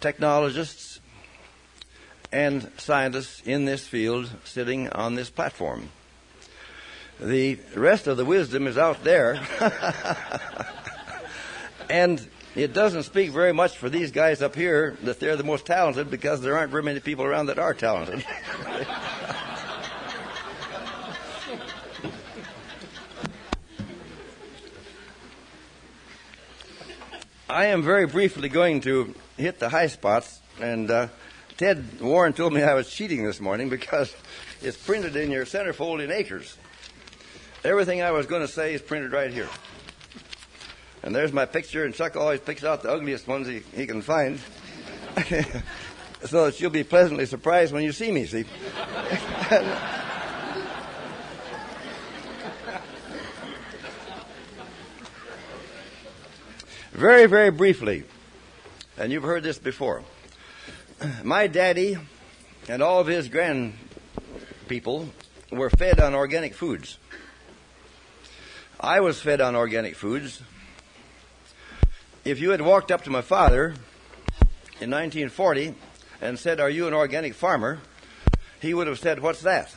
[0.00, 1.00] technologists
[2.32, 5.90] and scientists in this field sitting on this platform.
[7.20, 9.40] The rest of the wisdom is out there.
[11.90, 15.66] and it doesn't speak very much for these guys up here that they're the most
[15.66, 18.24] talented because there aren't very many people around that are talented.
[27.50, 31.08] I am very briefly going to hit the high spots, and uh,
[31.56, 34.14] Ted Warren told me I was cheating this morning because
[34.62, 36.56] it's printed in your centerfold in acres.
[37.64, 39.48] Everything I was going to say is printed right here.
[41.02, 44.00] And there's my picture, and Chuck always picks out the ugliest ones he, he can
[44.00, 44.38] find.
[46.26, 48.44] so that you'll be pleasantly surprised when you see me, see?
[57.00, 58.04] very, very briefly,
[58.98, 60.04] and you've heard this before.
[61.24, 61.96] My daddy
[62.68, 63.72] and all of his grand
[64.68, 65.08] people
[65.50, 66.98] were fed on organic foods.
[68.78, 70.42] I was fed on organic foods.
[72.22, 73.68] If you had walked up to my father
[74.78, 75.74] in 1940
[76.20, 77.78] and said, Are you an organic farmer?
[78.60, 79.74] he would have said, What's that?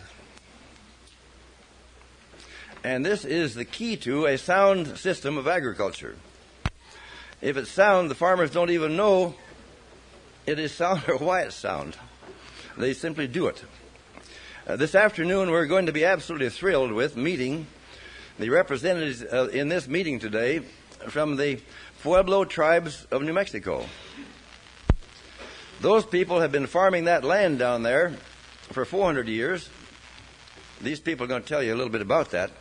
[2.84, 6.18] And this is the key to a sound system of agriculture.
[7.44, 9.36] If it's sound, the farmers don't even know
[10.46, 11.98] it is sound or why it's sound.
[12.78, 13.62] They simply do it.
[14.66, 17.68] Uh, this afternoon, we're going to be absolutely thrilled with meeting
[18.40, 20.60] the representatives uh, in this meeting today
[21.10, 21.60] from the
[22.02, 23.88] Pueblo tribes of New Mexico.
[25.82, 28.12] Those people have been farming that land down there
[28.72, 29.70] for 400 years.
[30.80, 32.52] These people are going to tell you a little bit about that.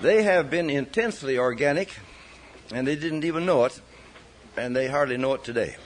[0.00, 1.94] They have been intensely organic
[2.74, 3.80] and they didn't even know it,
[4.56, 5.76] and they hardly know it today.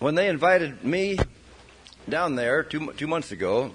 [0.00, 1.16] When they invited me
[2.08, 3.70] down there two, two months ago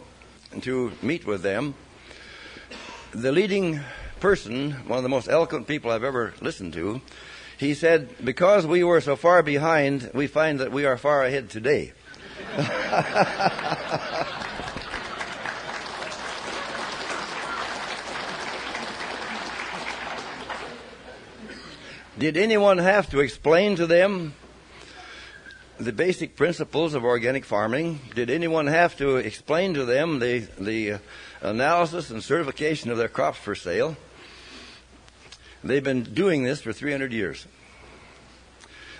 [0.62, 1.76] to meet with them,
[3.12, 3.80] the leading
[4.20, 7.00] person, one of the most eloquent people I've ever listened to,
[7.58, 11.50] he said, Because we were so far behind, we find that we are far ahead
[11.50, 11.94] today.
[22.20, 24.34] Did anyone have to explain to them
[25.80, 28.02] the basic principles of organic farming?
[28.14, 31.00] Did anyone have to explain to them the, the
[31.40, 33.96] analysis and certification of their crops for sale?
[35.64, 37.48] They've been doing this for 300 years.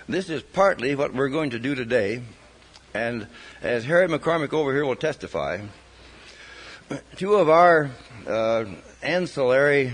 [0.08, 2.22] This is partly what we're going to do today,
[2.94, 3.26] and
[3.60, 5.60] as Harry McCormick over here will testify,
[7.16, 7.90] two of our
[8.26, 8.64] uh,
[9.02, 9.92] ancillary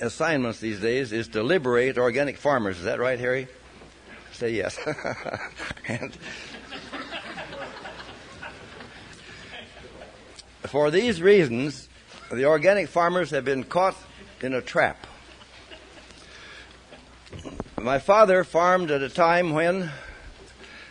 [0.00, 2.78] assignments these days is to liberate organic farmers.
[2.78, 3.48] Is that right, Harry?
[4.32, 4.78] Say yes.
[5.88, 6.16] and
[10.64, 11.88] for these reasons,
[12.30, 13.96] the organic farmers have been caught
[14.40, 15.06] in a trap.
[17.80, 19.90] My father farmed at a time when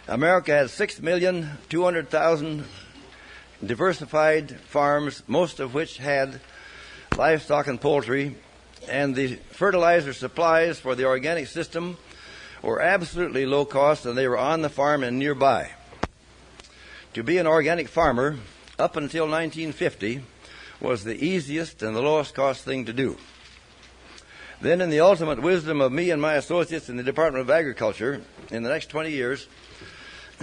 [0.08, 2.64] America had 6,200,000
[3.64, 6.40] diversified farms, most of which had
[7.18, 8.36] livestock and poultry
[8.90, 11.98] and the fertilizer supplies for the organic system
[12.62, 15.72] were absolutely low cost and they were on the farm and nearby.
[17.14, 18.38] To be an organic farmer
[18.78, 20.22] up until 1950
[20.82, 23.18] was the easiest and the lowest cost thing to do.
[24.62, 28.22] Then, in the ultimate wisdom of me and my associates in the Department of Agriculture,
[28.52, 29.48] in the next 20 years,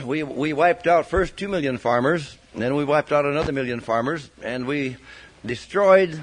[0.04, 4.30] we, we wiped out first 2 million farmers, then we wiped out another million farmers,
[4.42, 4.96] and we
[5.44, 6.20] destroyed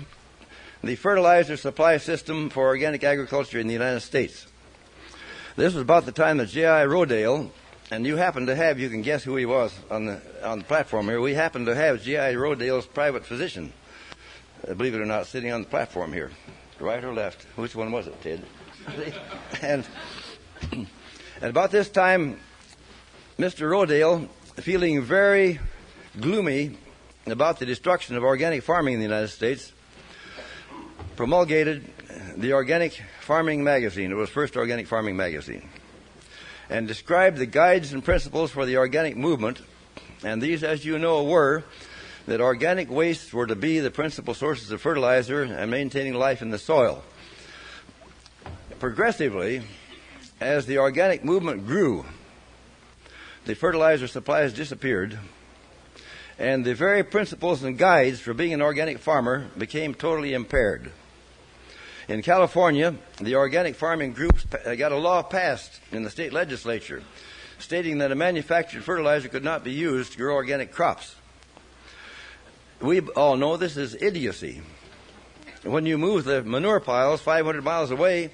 [0.84, 4.47] the fertilizer supply system for organic agriculture in the United States.
[5.55, 6.86] This was about the time that J.I.
[6.86, 7.49] Rodale,
[7.91, 10.65] and you happen to have, you can guess who he was on the, on the
[10.65, 12.34] platform here, we happen to have J.I.
[12.36, 13.73] Rodale's private physician,
[14.67, 16.32] uh, believe it or not, sitting on the platform here.
[16.80, 17.43] Right or left?
[17.57, 18.45] Which one was it, Ted?
[19.61, 19.86] and,
[20.71, 20.88] and
[21.41, 22.39] about this time,
[23.38, 23.69] Mr.
[23.69, 24.30] Rodale,
[24.61, 25.59] feeling very
[26.19, 26.77] gloomy
[27.25, 29.73] about the destruction of organic farming in the United States,
[31.20, 31.84] promulgated
[32.38, 34.09] the Organic Farming Magazine.
[34.09, 35.67] It was first Organic Farming Magazine.
[36.70, 39.59] And described the guides and principles for the organic movement.
[40.24, 41.65] And these, as you know, were
[42.26, 46.51] that organic wastes were to be the principal sources of fertilizer and maintaining life in
[46.51, 47.03] the soil.
[48.80, 49.63] Progressively,
[50.39, 52.05] as the organic movement grew,
[53.43, 55.20] the fertilizer supplies disappeared,
[56.38, 60.93] and the very principles and guides for being an organic farmer became totally impaired.
[62.10, 67.03] In California, the organic farming groups uh, got a law passed in the state legislature
[67.60, 71.16] stating that a manufactured fertilizer could not be used to grow organic crops.
[72.82, 74.64] We all know this is idiocy.
[75.62, 78.32] When you move the manure piles 500 miles away,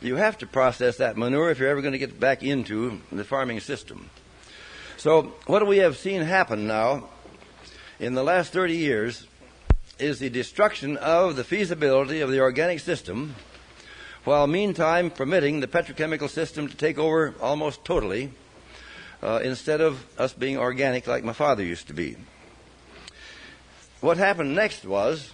[0.00, 3.24] you have to process that manure if you're ever going to get back into the
[3.24, 4.08] farming system.
[4.96, 7.10] So, what we have seen happen now
[8.00, 9.26] in the last 30 years
[10.02, 13.36] is the destruction of the feasibility of the organic system,
[14.24, 18.30] while meantime permitting the petrochemical system to take over almost totally
[19.22, 22.16] uh, instead of us being organic like my father used to be.
[24.00, 25.32] What happened next was,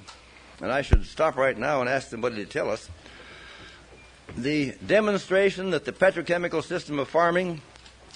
[0.61, 2.91] and I should stop right now and ask somebody to tell us,
[4.37, 7.63] the demonstration that the petrochemical system of farming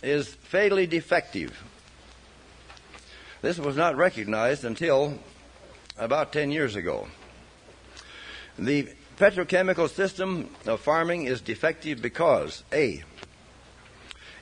[0.03, 1.65] is fatally defective.
[3.41, 5.19] This was not recognized until
[5.99, 7.09] about 10 years ago.
[8.59, 8.89] The
[9.19, 13.03] petrochemical system of farming is defective because A,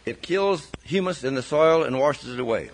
[0.04, 2.70] it kills humus in the soil and washes it away.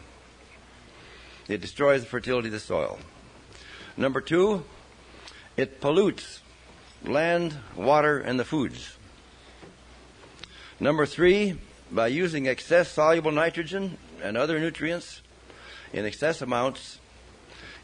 [1.48, 2.98] It destroys the fertility of the soil.
[3.96, 4.64] Number two,
[5.56, 6.40] it pollutes
[7.04, 8.96] land, water, and the foods.
[10.78, 11.58] Number three,
[11.90, 15.22] by using excess soluble nitrogen and other nutrients
[15.92, 16.98] in excess amounts,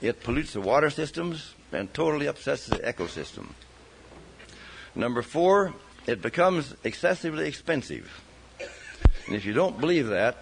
[0.03, 3.51] it pollutes the water systems and totally upsets the ecosystem.
[4.95, 5.73] Number four,
[6.07, 8.21] it becomes excessively expensive.
[9.27, 10.37] And if you don't believe that,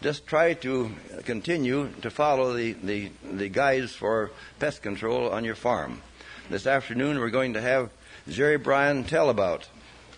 [0.00, 0.90] just try to
[1.24, 6.00] continue to follow the, the, the guides for pest control on your farm.
[6.48, 7.90] This afternoon, we're going to have
[8.28, 9.68] Jerry Bryan tell about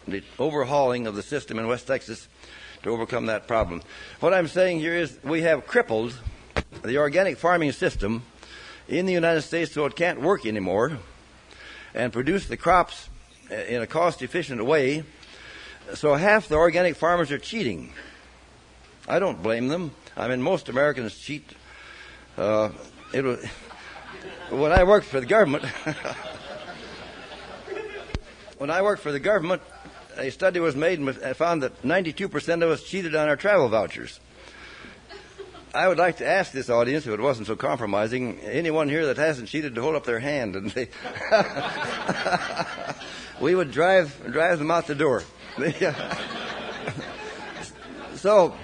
[0.07, 2.29] the overhauling of the system in West Texas
[2.83, 3.83] to overcome that problem.
[4.21, 6.19] What I'm saying here is we have crippled
[6.83, 8.23] the organic farming system
[8.89, 10.99] in the United States so it can't work anymore
[11.95, 13.09] and produce the crops
[13.51, 15.05] in a cost efficient way.
[15.95, 17.93] So half the organic farmers are cheating.
[19.07, 19.93] I don't blame them.
[20.17, 21.45] I mean, most Americans cheat.
[22.37, 22.71] Uh,
[23.13, 23.45] it was,
[24.51, 25.65] when I worked for the government,
[28.59, 29.63] when I worked for the government,
[30.17, 34.21] a study was made and found that 92% of us cheated on our travel vouchers.
[35.75, 39.17] I would like to ask this audience, if it wasn't so compromising, anyone here that
[39.17, 40.89] hasn't cheated to hold up their hand, and they
[43.41, 45.25] we would drive drive them out the door.
[48.15, 48.55] so,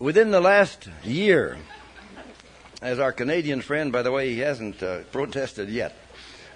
[0.00, 1.56] within the last year,
[2.82, 5.96] as our Canadian friend, by the way, he hasn't uh, protested yet,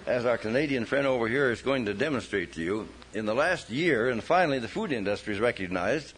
[0.05, 3.69] as our Canadian friend over here is going to demonstrate to you, in the last
[3.69, 6.13] year, and finally the food industry is recognized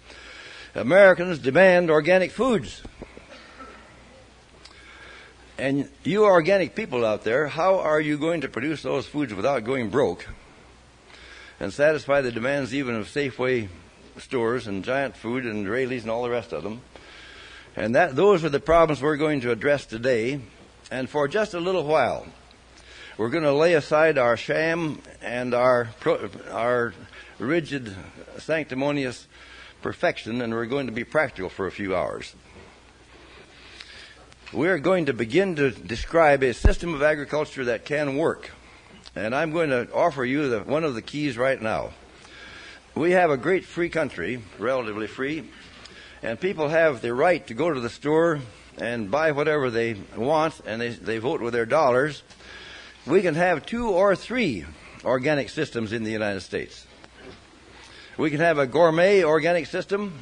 [0.76, 2.84] Americans demand organic foods.
[5.57, 9.63] And you organic people out there, how are you going to produce those foods without
[9.63, 10.28] going broke
[11.61, 13.69] and satisfy the demands even of Safeway
[14.17, 16.82] stores and Giant Food and Raley's and all the rest of them?
[17.78, 20.41] And that those are the problems we're going to address today.
[20.91, 22.28] And for just a little while,
[23.17, 25.89] we're going to lay aside our sham and our
[26.51, 26.93] our
[27.39, 27.95] rigid,
[28.39, 29.26] sanctimonious
[29.86, 32.33] perfection, and we're going to be practical for a few hours.
[34.51, 38.49] We're going to begin to describe a system of agriculture that can work.
[39.15, 41.91] And I'm going to offer you the, one of the keys right now.
[42.95, 45.51] We have a great free country, relatively free,
[46.23, 48.39] and people have the right to go to the store
[48.79, 52.23] and buy whatever they want, and they, they vote with their dollars.
[53.05, 54.65] We can have two or three
[55.03, 56.88] organic systems in the United States.
[58.18, 60.13] We can have a gourmet organic system,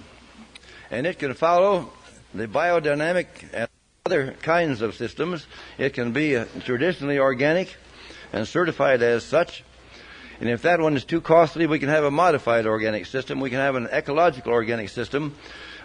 [0.90, 1.94] and it can follow
[2.34, 3.70] the biodynamic and
[4.08, 5.46] other kinds of systems.
[5.78, 7.76] It can be traditionally organic
[8.32, 9.64] and certified as such.
[10.40, 13.40] And if that one is too costly, we can have a modified organic system.
[13.40, 15.36] We can have an ecological organic system.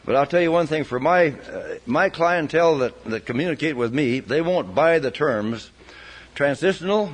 [0.07, 3.93] But I'll tell you one thing: for my uh, my clientele that that communicate with
[3.93, 5.71] me, they won't buy the terms
[6.35, 7.13] transitional.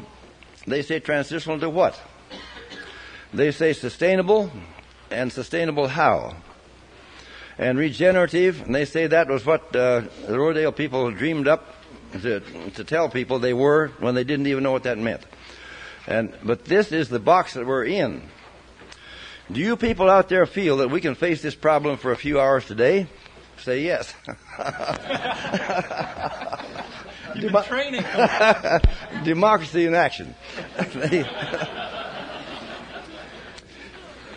[0.68, 2.00] They say transitional to what?
[3.32, 4.52] They say sustainable
[5.14, 6.36] and sustainable how?
[7.56, 11.76] And regenerative, and they say that was what uh, the Rodale people dreamed up
[12.20, 15.22] to, to tell people they were when they didn't even know what that meant.
[16.06, 18.22] And but this is the box that we're in.
[19.50, 22.40] Do you people out there feel that we can face this problem for a few
[22.40, 23.06] hours today?
[23.58, 24.12] Say yes.
[27.36, 28.02] You've been training.
[29.24, 30.34] Democracy in action.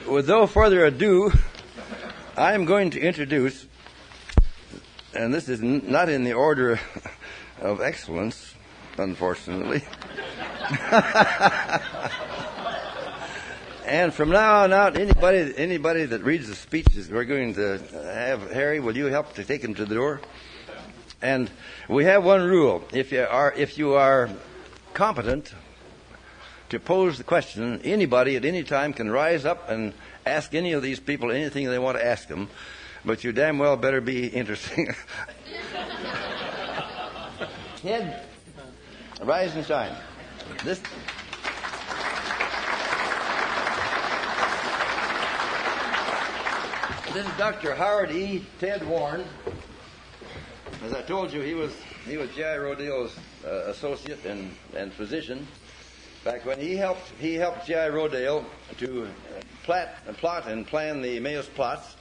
[0.08, 1.32] with no further ado,
[2.36, 3.66] I am going to introduce,
[5.14, 6.80] and this is n- not in the order
[7.62, 8.53] of excellence,
[8.97, 9.84] unfortunately.
[13.86, 18.51] and from now on out, anybody anybody that reads the speeches, we're going to have
[18.51, 18.80] Harry.
[18.80, 20.22] Will you help to take him to the door?
[21.22, 21.49] And
[21.89, 24.30] we have one rule: if you are if you are
[24.93, 25.53] competent
[26.70, 29.93] to pose the question, anybody at any time can rise up and
[30.26, 32.49] ask any of these people anything they want to ask them.
[33.05, 34.93] But you damn well better be interesting.
[37.78, 38.22] Ted,
[39.22, 39.95] rise and shine.
[40.63, 40.82] This.
[47.13, 47.74] This is Dr.
[47.76, 48.45] Howard E.
[48.59, 49.24] Ted Warren.
[50.84, 51.74] As I told you, he was
[52.05, 52.57] he was J.I.
[52.57, 53.15] Rodale's
[53.45, 55.47] uh, associate and, and physician.
[56.28, 57.88] Back when he helped he helped J.I.
[57.88, 58.43] Rodale
[58.80, 59.07] to uh,
[59.63, 61.95] plat, uh, plot and plan the Mayos plots.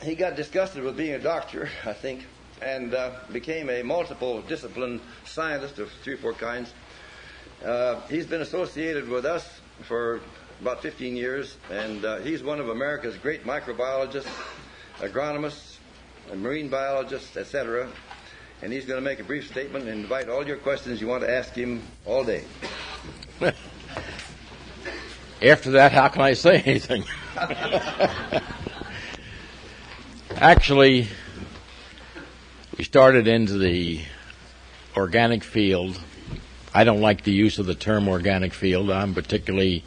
[0.00, 2.24] He got disgusted with being a doctor, I think,
[2.62, 6.72] and uh, became a multiple discipline scientist of three or four kinds.
[7.64, 10.20] Uh, he's been associated with us for
[10.60, 14.30] about 15 years, and uh, he's one of America's great microbiologists,
[14.98, 15.78] agronomists,
[16.32, 17.88] marine biologists, etc.
[18.62, 21.24] And he's going to make a brief statement and invite all your questions you want
[21.24, 22.44] to ask him all day.
[25.42, 27.04] After that, how can I say anything?
[30.36, 31.08] Actually,
[32.78, 34.00] we started into the
[34.96, 36.00] organic field.
[36.74, 38.90] I don't like the use of the term organic field.
[38.90, 39.84] I'm particularly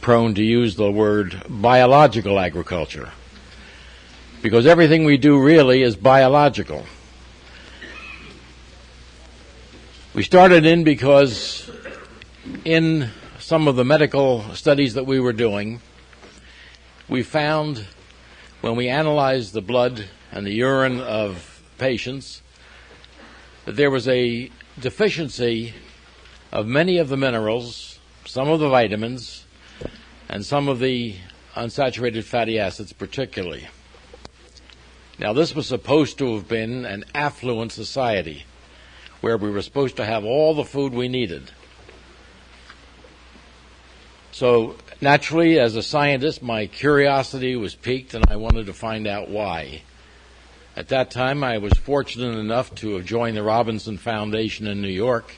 [0.00, 3.10] prone to use the word biological agriculture
[4.42, 6.86] because everything we do really is biological.
[10.14, 11.70] We started in because
[12.64, 15.80] in some of the medical studies that we were doing,
[17.08, 17.86] we found
[18.60, 22.42] when we analyzed the blood and the urine of patients
[23.64, 25.74] that there was a deficiency
[26.52, 29.44] of many of the minerals, some of the vitamins,
[30.28, 31.16] and some of the
[31.54, 33.68] unsaturated fatty acids, particularly.
[35.18, 38.44] Now, this was supposed to have been an affluent society
[39.20, 41.50] where we were supposed to have all the food we needed.
[44.40, 49.28] So, naturally, as a scientist, my curiosity was piqued and I wanted to find out
[49.28, 49.82] why.
[50.74, 54.88] At that time, I was fortunate enough to have joined the Robinson Foundation in New
[54.88, 55.36] York.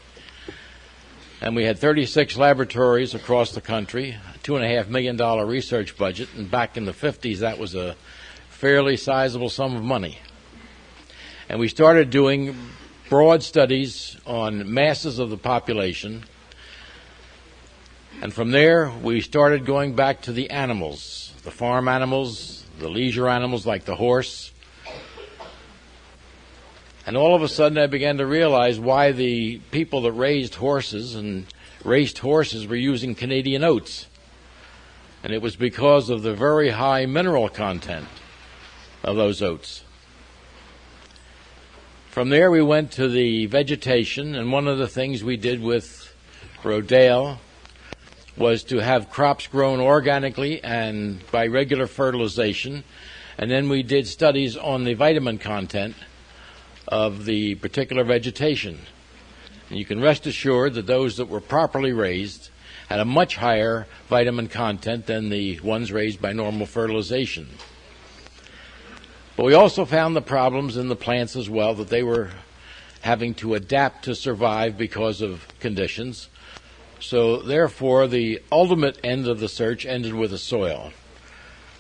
[1.40, 5.16] And we had 36 laboratories across the country, a $2.5 million
[5.48, 6.28] research budget.
[6.36, 7.96] And back in the 50s, that was a
[8.50, 10.20] fairly sizable sum of money.
[11.48, 12.55] And we started doing
[13.09, 16.22] broad studies on masses of the population.
[18.23, 23.29] And from there, we started going back to the animals, the farm animals, the leisure
[23.29, 24.53] animals like the horse.
[27.05, 31.16] And all of a sudden, I began to realize why the people that raised horses
[31.16, 31.47] and
[31.83, 34.07] raced horses were using Canadian oats.
[35.25, 38.07] And it was because of the very high mineral content
[39.03, 39.83] of those oats.
[42.11, 46.14] From there, we went to the vegetation, and one of the things we did with
[46.62, 47.39] Rodale
[48.37, 52.85] was to have crops grown organically and by regular fertilization.
[53.39, 55.95] And then we did studies on the vitamin content
[56.89, 58.80] of the particular vegetation.
[59.68, 62.51] And you can rest assured that those that were properly raised
[62.89, 67.49] had a much higher vitamin content than the ones raised by normal fertilization.
[69.37, 72.30] But we also found the problems in the plants as well that they were
[73.01, 76.28] having to adapt to survive because of conditions.
[77.03, 80.92] So, therefore, the ultimate end of the search ended with the soil.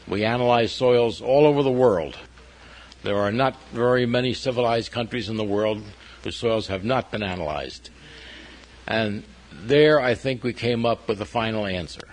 [0.08, 2.18] We analyzed soils all over the world.
[3.04, 5.80] There are not very many civilized countries in the world
[6.24, 7.90] whose soils have not been analyzed.
[8.88, 12.08] And there, I think we came up with the final answer.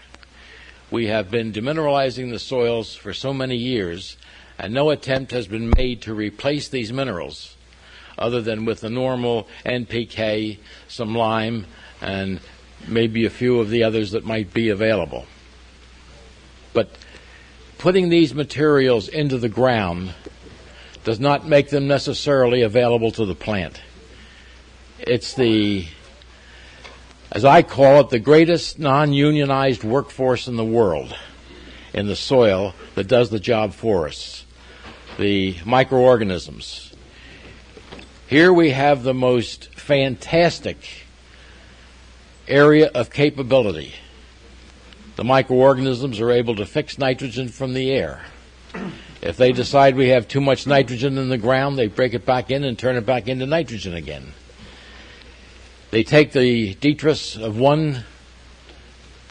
[0.91, 4.17] We have been demineralizing the soils for so many years
[4.59, 7.55] and no attempt has been made to replace these minerals
[8.19, 11.65] other than with the normal NPK, some lime,
[12.01, 12.39] and
[12.87, 15.25] maybe a few of the others that might be available.
[16.73, 16.89] But
[17.77, 20.13] putting these materials into the ground
[21.03, 23.81] does not make them necessarily available to the plant.
[24.99, 25.87] It's the,
[27.31, 31.15] as I call it, the greatest non unionized workforce in the world
[31.93, 34.45] in the soil that does the job for us
[35.19, 36.93] the microorganisms.
[38.27, 40.77] Here we have the most fantastic
[42.49, 43.93] area of capability
[45.19, 48.21] the microorganisms are able to fix nitrogen from the air.
[49.21, 52.49] If they decide we have too much nitrogen in the ground, they break it back
[52.49, 54.31] in and turn it back into nitrogen again.
[55.91, 58.05] They take the detritus of one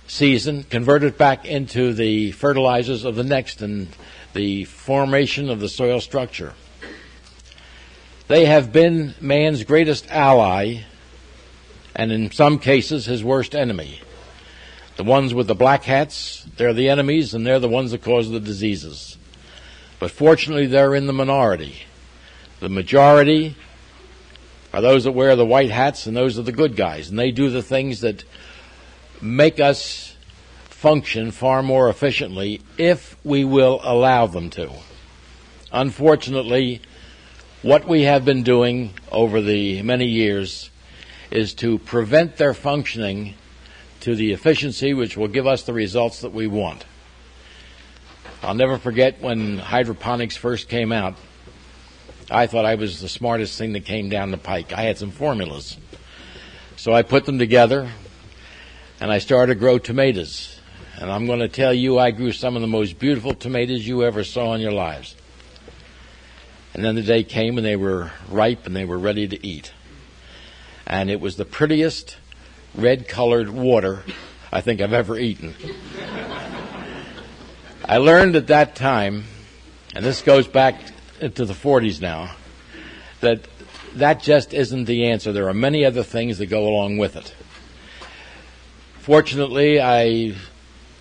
[0.07, 3.89] season, convert it back into the fertilizers of the next, and
[4.35, 6.53] the formation of the soil structure.
[8.27, 10.83] They have been man's greatest ally,
[11.99, 14.01] and in some cases, his worst enemy.
[14.97, 18.31] The ones with the black hats, they're the enemies, and they're the ones that cause
[18.31, 19.19] the diseases.
[19.99, 21.83] But fortunately, they're in the minority.
[22.61, 23.57] The majority
[24.73, 27.33] are those that wear the white hats, and those are the good guys, and they
[27.33, 28.25] do the things that
[29.21, 30.17] make us
[30.65, 34.71] function far more efficiently if we will allow them to.
[35.73, 36.81] Unfortunately,
[37.63, 40.71] what we have been doing over the many years
[41.31, 43.35] is to prevent their functioning
[44.01, 46.85] to the efficiency which will give us the results that we want.
[48.43, 51.17] I'll never forget when hydroponics first came out.
[52.31, 54.73] I thought I was the smartest thing that came down the pike.
[54.73, 55.77] I had some formulas.
[56.77, 57.91] So I put them together
[59.01, 60.61] and I started to grow tomatoes.
[61.01, 64.05] And I'm going to tell you, I grew some of the most beautiful tomatoes you
[64.05, 65.17] ever saw in your lives.
[66.75, 69.73] And then the day came and they were ripe and they were ready to eat.
[70.89, 72.17] And it was the prettiest
[72.75, 74.03] red colored water
[74.51, 75.55] I think I've ever eaten.
[77.85, 79.25] I learned at that time,
[79.95, 80.81] and this goes back
[81.21, 82.35] into the 40s now,
[83.21, 83.47] that
[83.95, 85.33] that just isn't the answer.
[85.33, 87.35] There are many other things that go along with it.
[89.01, 90.35] Fortunately, I,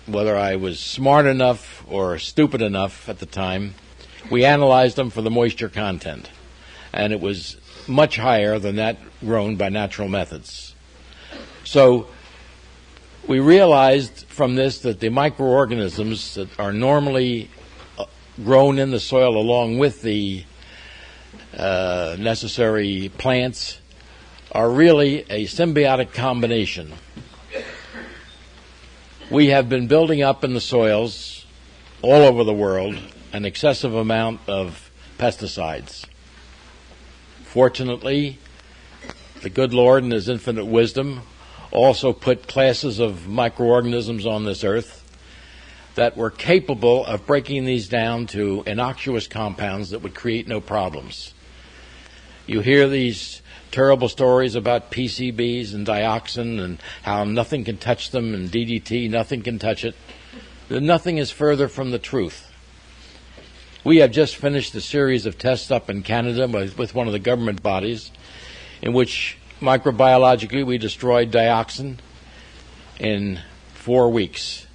[0.06, 3.74] whether I was smart enough or stupid enough at the time,
[4.30, 6.30] we analyzed them for the moisture content,
[6.92, 7.56] and it was
[7.88, 10.74] much higher than that grown by natural methods.
[11.64, 12.08] So
[13.26, 17.50] we realized from this that the microorganisms that are normally
[17.98, 18.06] uh,
[18.42, 20.44] grown in the soil along with the
[21.56, 23.80] uh, necessary plants
[24.52, 26.92] are really a symbiotic combination.
[29.30, 31.44] We have been building up in the soils
[32.00, 32.98] all over the world
[33.32, 36.06] an excessive amount of pesticides.
[37.48, 38.36] Fortunately,
[39.40, 41.22] the good Lord, in His infinite wisdom,
[41.70, 45.02] also put classes of microorganisms on this earth
[45.94, 51.32] that were capable of breaking these down to innocuous compounds that would create no problems.
[52.46, 53.40] You hear these
[53.70, 59.40] terrible stories about PCBs and dioxin and how nothing can touch them and DDT, nothing
[59.40, 59.94] can touch it.
[60.68, 62.47] Nothing is further from the truth.
[63.88, 67.18] We have just finished a series of tests up in Canada with one of the
[67.18, 68.10] government bodies
[68.82, 71.96] in which microbiologically, we destroyed dioxin
[73.00, 73.40] in
[73.72, 74.66] four weeks.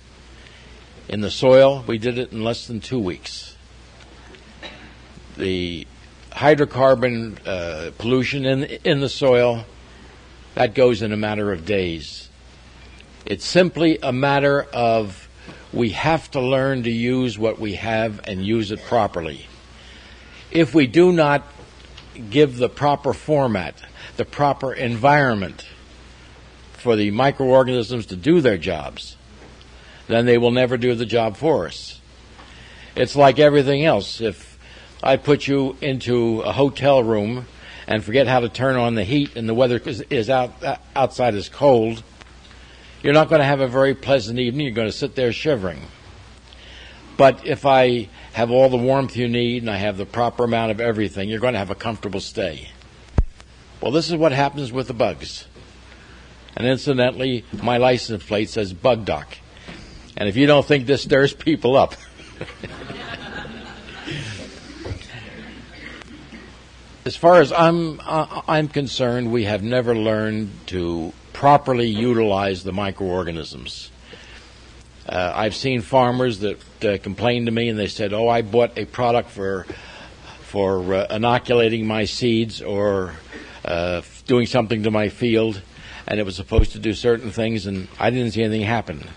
[1.08, 3.56] In the soil, we did it in less than two weeks.
[5.38, 5.86] The
[6.32, 9.66] hydrocarbon uh, pollution in in the soil
[10.56, 12.30] that goes in a matter of days.
[13.28, 15.23] It's simply a matter of
[15.74, 19.48] we have to learn to use what we have and use it properly.
[20.52, 21.44] If we do not
[22.30, 23.82] give the proper format,
[24.18, 25.68] the proper environment
[26.74, 29.18] for the microorganisms to do their jobs,
[30.08, 32.00] then they will never do the job for us.
[32.96, 34.22] It's like everything else.
[34.22, 34.60] If
[35.02, 37.48] I put you into a hotel room
[37.88, 41.34] and forget how to turn on the heat and the weather is out uh, outside
[41.34, 42.04] is cold,
[43.04, 44.66] you're not going to have a very pleasant evening.
[44.66, 45.82] You're going to sit there shivering.
[47.18, 50.72] But if I have all the warmth you need and I have the proper amount
[50.72, 52.70] of everything, you're going to have a comfortable stay.
[53.82, 55.46] Well, this is what happens with the bugs.
[56.56, 59.38] And incidentally, my license plate says Bug Doc.
[60.16, 61.96] And if you don't think this stirs people up,
[67.06, 72.72] as far as I'm uh, I'm concerned, we have never learned to properly utilize the
[72.72, 73.92] microorganisms.
[75.08, 78.78] Uh, I've seen farmers that uh, complained to me and they said, "Oh, I bought
[78.78, 79.66] a product for
[80.42, 83.14] for uh, inoculating my seeds or
[83.66, 85.62] uh, doing something to my field,
[86.08, 89.10] and it was supposed to do certain things, and I didn't see anything happen."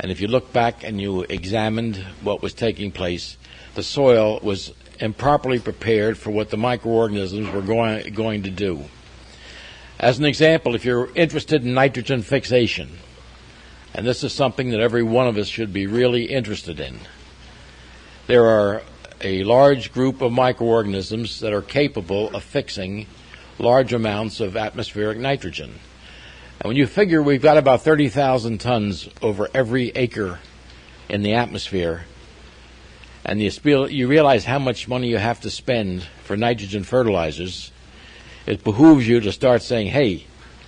[0.00, 3.36] And if you look back and you examined what was taking place,
[3.74, 8.84] the soil was improperly prepared for what the microorganisms were going going to do.
[10.00, 12.88] As an example, if you're interested in nitrogen fixation
[13.92, 17.00] and this is something that every one of us should be really interested in.
[18.26, 18.82] There are
[19.20, 23.08] a large group of microorganisms that are capable of fixing
[23.58, 25.78] large amounts of atmospheric nitrogen.
[26.60, 30.38] And when you figure we've got about 30,000 tons over every acre
[31.10, 32.06] in the atmosphere,
[33.22, 37.70] and you, you realize how much money you have to spend for nitrogen fertilizers,
[38.50, 40.26] it behooves you to start saying, hey,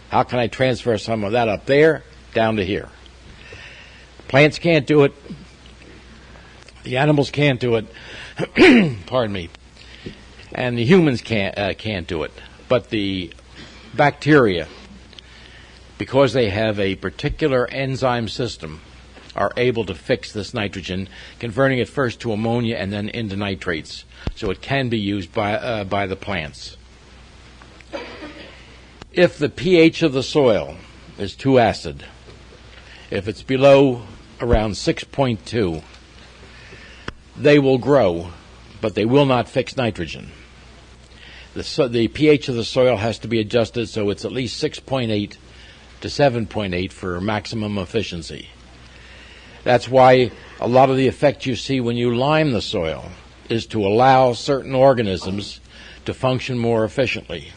[0.08, 2.88] how can I transfer some of that up there down to here?
[4.28, 5.12] Plants can't do it.
[6.84, 7.86] The animals can't do it.
[9.06, 9.50] Pardon me.
[10.52, 12.30] And the humans can't, uh, can't do it.
[12.68, 13.32] But the
[13.94, 14.68] bacteria,
[15.98, 18.80] because they have a particular enzyme system,
[19.34, 21.08] are able to fix this nitrogen,
[21.40, 24.04] converting it first to ammonia and then into nitrates,
[24.36, 26.76] so it can be used by, uh, by the plants.
[29.14, 30.78] If the pH of the soil
[31.18, 32.06] is too acid,
[33.10, 34.04] if it's below
[34.40, 35.82] around 6.2,
[37.36, 38.30] they will grow,
[38.80, 40.32] but they will not fix nitrogen.
[41.52, 44.62] The, so the pH of the soil has to be adjusted so it's at least
[44.62, 45.36] 6.8
[46.00, 48.48] to 7.8 for maximum efficiency.
[49.62, 53.10] That's why a lot of the effect you see when you lime the soil
[53.50, 55.60] is to allow certain organisms
[56.06, 57.52] to function more efficiently.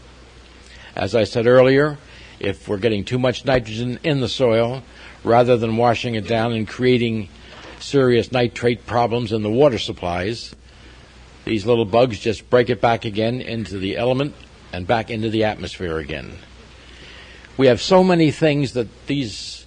[0.96, 1.98] As I said earlier,
[2.40, 4.82] if we're getting too much nitrogen in the soil,
[5.26, 7.28] rather than washing it down and creating
[7.80, 10.56] serious nitrate problems in the water supplies,
[11.44, 14.34] these little bugs just break it back again into the element
[14.72, 16.32] and back into the atmosphere again.
[17.58, 19.66] We have so many things that these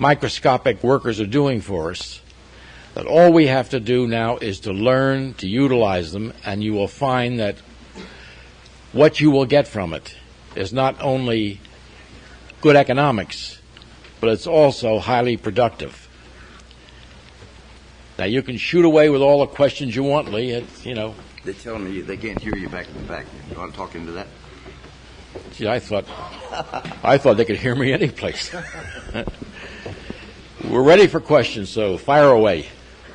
[0.00, 2.20] microscopic workers are doing for us
[2.94, 6.72] that all we have to do now is to learn to utilize them, and you
[6.72, 7.56] will find that
[8.92, 10.16] what you will get from it
[10.54, 11.60] is not only
[12.60, 13.60] good economics,
[14.20, 16.08] but it's also highly productive.
[18.18, 20.50] Now you can shoot away with all the questions you want, Lee.
[20.50, 21.14] It's, you know.
[21.42, 23.24] They're telling me they can't hear you back in the back.
[23.50, 24.26] You want to talk into that?
[25.54, 26.04] Gee, I thought,
[27.02, 28.54] I thought they could hear me any place.
[30.68, 32.66] We're ready for questions, so fire away.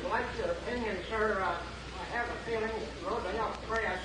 [0.02, 1.38] I'd like your opinion, sir.
[1.40, 1.54] Uh,
[2.00, 2.70] I have a feeling
[3.04, 4.00] Rodale Press,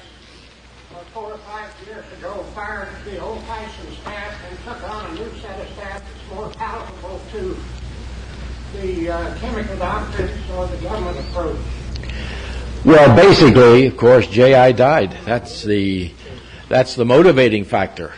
[0.94, 5.32] uh, four or five years ago, fired the old-fashioned staff and took on a new
[5.40, 7.58] set of staff that's more palatable to
[8.82, 11.58] the uh, chemical doctors or the government approach.
[12.84, 14.72] Well, basically, of course, J.I.
[14.72, 15.18] died.
[15.24, 16.12] That's the
[16.68, 18.14] that's the motivating factor,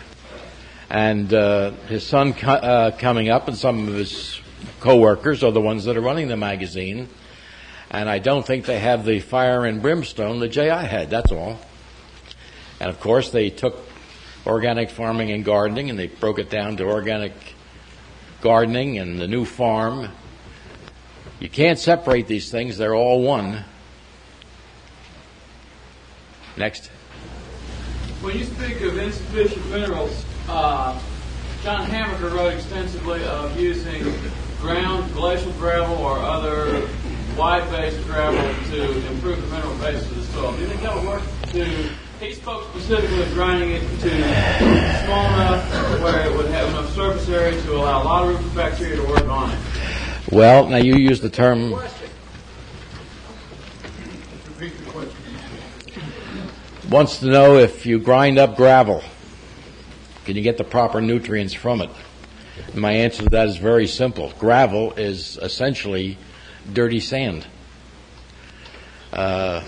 [0.89, 4.39] and uh, his son co- uh, coming up, and some of his
[4.79, 7.09] co-workers are the ones that are running the magazine,
[7.91, 10.83] and I don't think they have the fire and brimstone that J.I.
[10.83, 11.09] had.
[11.09, 11.59] That's all.
[12.79, 13.79] And of course, they took
[14.45, 17.33] organic farming and gardening, and they broke it down to organic
[18.41, 20.09] gardening and the new farm.
[21.43, 23.65] You can't separate these things; they're all one.
[26.55, 26.87] Next.
[28.21, 30.97] When you speak of insufficient minerals, uh,
[31.61, 34.05] John Hamaker wrote extensively of using
[34.61, 36.87] ground, glacial gravel, or other
[37.37, 38.41] wide-based gravel
[38.71, 40.53] to improve the mineral base of the soil.
[40.53, 41.23] Do you think that would work?
[41.51, 41.89] To
[42.21, 44.09] he spoke specifically of grinding it to
[45.03, 48.49] small enough where it would have enough surface area to allow a lot of room
[48.49, 49.59] for bacteria to work on it.
[50.31, 51.71] Well, now you use the term.
[56.89, 59.03] Wants to know if you grind up gravel,
[60.25, 61.89] can you get the proper nutrients from it?
[62.73, 64.31] My answer to that is very simple.
[64.39, 66.17] Gravel is essentially
[66.71, 67.45] dirty sand.
[69.11, 69.63] Uh,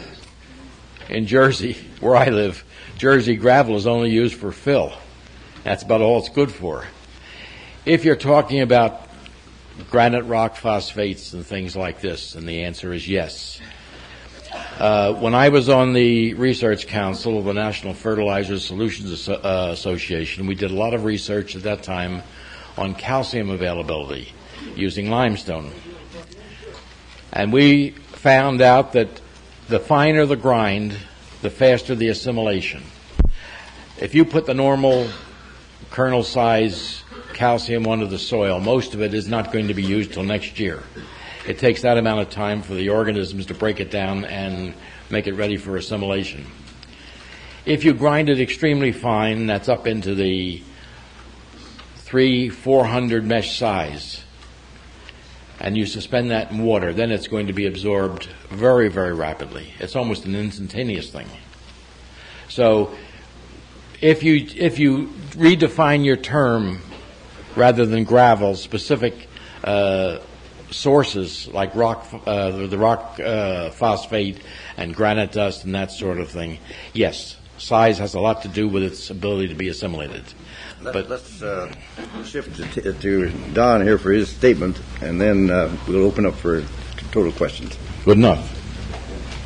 [1.10, 2.64] in Jersey, where I live,
[2.98, 4.94] Jersey gravel is only used for fill.
[5.64, 6.86] That's about all it's good for.
[7.86, 9.05] If you're talking about
[9.90, 13.60] granite rock phosphates and things like this, and the answer is yes.
[14.80, 20.48] Uh, when I was on the Research Council of the National Fertilizer Solutions uh, Association,
[20.48, 22.24] we did a lot of research at that time
[22.78, 24.34] on calcium availability
[24.76, 25.72] using limestone.
[27.32, 29.10] And we found out that
[29.68, 30.98] the finer the grind,
[31.42, 32.84] the faster the assimilation.
[33.98, 35.10] If you put the normal
[35.90, 37.04] kernel size
[37.36, 40.60] calcium onto the soil, most of it is not going to be used till next
[40.60, 40.82] year.
[41.48, 44.74] It takes that amount of time for the organisms to break it down and
[45.12, 46.46] make it ready for assimilation.
[47.66, 50.64] If you grind it extremely fine, that's up into the
[51.98, 54.24] three, four hundred mesh size,
[55.60, 59.74] and you suspend that in water, then it's going to be absorbed very, very rapidly.
[59.80, 61.28] It's almost an instantaneous thing.
[62.48, 62.96] So,
[64.02, 66.82] if you if you redefine your term
[67.56, 69.28] rather than gravel, specific
[69.64, 70.20] uh,
[70.72, 74.40] sources like rock, uh, the rock uh, phosphate
[74.78, 76.60] and granite dust and that sort of thing,
[76.94, 80.24] yes, size has a lot to do with its ability to be assimilated.
[80.82, 81.72] Let, But- let's uh,
[82.26, 86.36] shift to, t- to Don here for his statement, and then uh, we'll open up
[86.36, 86.64] for
[87.12, 87.78] total questions.
[88.04, 88.52] Good enough.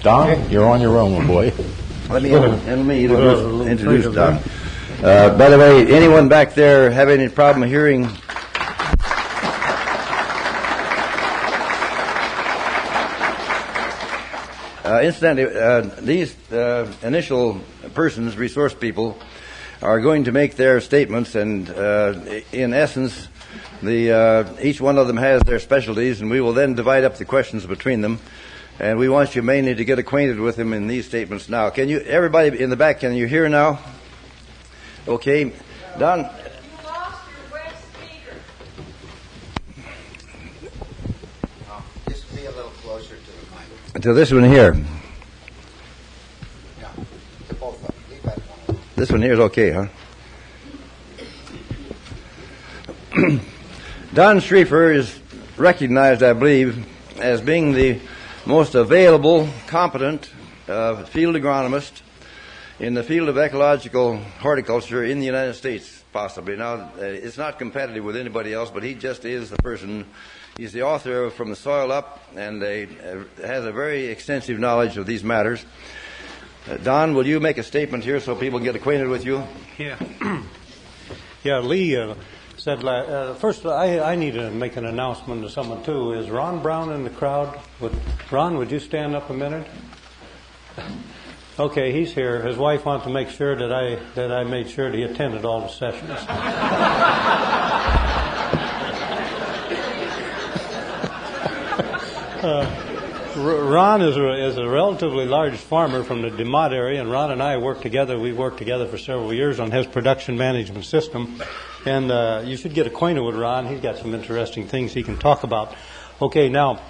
[0.02, 1.54] Don, you're on your own, my boy.
[2.10, 4.59] Let me, let me Well, introduce, introduce thank you, Don.
[5.02, 8.04] Uh, by the way, anyone back there have any problem hearing?
[14.84, 17.62] Uh, incidentally, uh, these uh, initial
[17.94, 19.18] persons, resource people,
[19.82, 23.30] are going to make their statements, and uh, in essence,
[23.82, 27.24] the each one of them has their specialties, and we will then divide up the
[27.24, 28.20] questions between them.
[28.80, 31.70] And we want you mainly to get acquainted with them in these statements now.
[31.70, 33.80] Can you, everybody in the back, can you hear now?
[35.10, 35.52] Okay,
[42.56, 43.16] little closer
[44.00, 44.78] to this one here.
[48.96, 49.88] This one here is okay, huh?
[54.14, 55.20] Don Schriefer is
[55.58, 56.86] recognized, I believe,
[57.20, 58.00] as being the
[58.46, 60.30] most available, competent
[60.68, 62.04] uh, field agronomist
[62.80, 66.56] in the field of ecological horticulture in the United States, possibly.
[66.56, 70.06] Now, uh, it's not competitive with anybody else, but he just is the person.
[70.58, 72.68] He's the author of From the Soil Up and uh,
[73.46, 75.66] has a very extensive knowledge of these matters.
[76.70, 79.44] Uh, Don, will you make a statement here so people get acquainted with you?
[79.78, 79.98] Yeah.
[81.44, 82.16] yeah, Lee uh,
[82.56, 86.14] said, uh, first, I, I need to make an announcement to someone, too.
[86.14, 87.60] Is Ron Brown in the crowd?
[87.82, 87.96] Would,
[88.32, 89.68] Ron, would you stand up a minute?
[91.60, 92.42] Okay, he's here.
[92.42, 95.44] His wife wants to make sure that I, that I made sure that he attended
[95.44, 96.10] all the sessions.
[103.40, 107.32] R- Ron is a, is a relatively large farmer from the DeMotte area, and Ron
[107.32, 108.18] and I worked together.
[108.18, 111.42] We worked together for several years on his production management system,
[111.86, 113.68] and uh, you should get acquainted with Ron.
[113.68, 115.76] He's got some interesting things he can talk about.
[116.22, 116.82] Okay, now,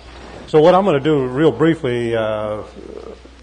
[0.48, 2.64] so what I'm going to do real briefly, uh,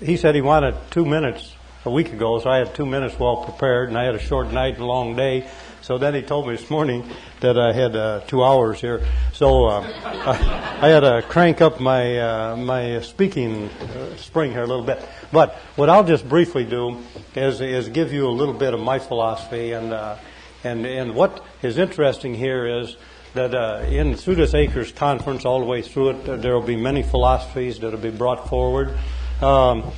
[0.01, 3.45] he said he wanted two minutes a week ago, so I had two minutes well
[3.45, 5.49] prepared, and I had a short night and a long day.
[5.83, 7.09] So then he told me this morning
[7.41, 9.07] that I had uh, two hours here.
[9.33, 14.63] So uh, I, I had to crank up my uh, my speaking uh, spring here
[14.63, 15.01] a little bit.
[15.31, 17.03] But what I'll just briefly do
[17.37, 20.17] is is give you a little bit of my philosophy and uh,
[20.65, 22.97] and and what is interesting here is
[23.35, 27.03] that uh, in this Acres conference, all the way through it, there will be many
[27.03, 28.97] philosophies that will be brought forward.
[29.43, 29.93] Um,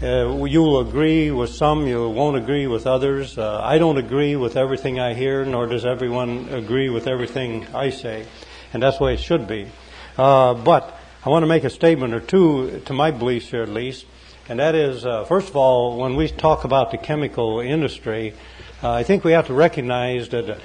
[0.00, 3.36] uh, you'll agree with some, you won't agree with others.
[3.36, 7.90] Uh, I don't agree with everything I hear, nor does everyone agree with everything I
[7.90, 8.24] say,
[8.72, 9.66] and that's the way it should be.
[10.16, 13.68] Uh, but I want to make a statement or two to my beliefs here, at
[13.68, 14.06] least,
[14.48, 18.32] and that is, uh, first of all, when we talk about the chemical industry,
[18.80, 20.60] uh, I think we have to recognize that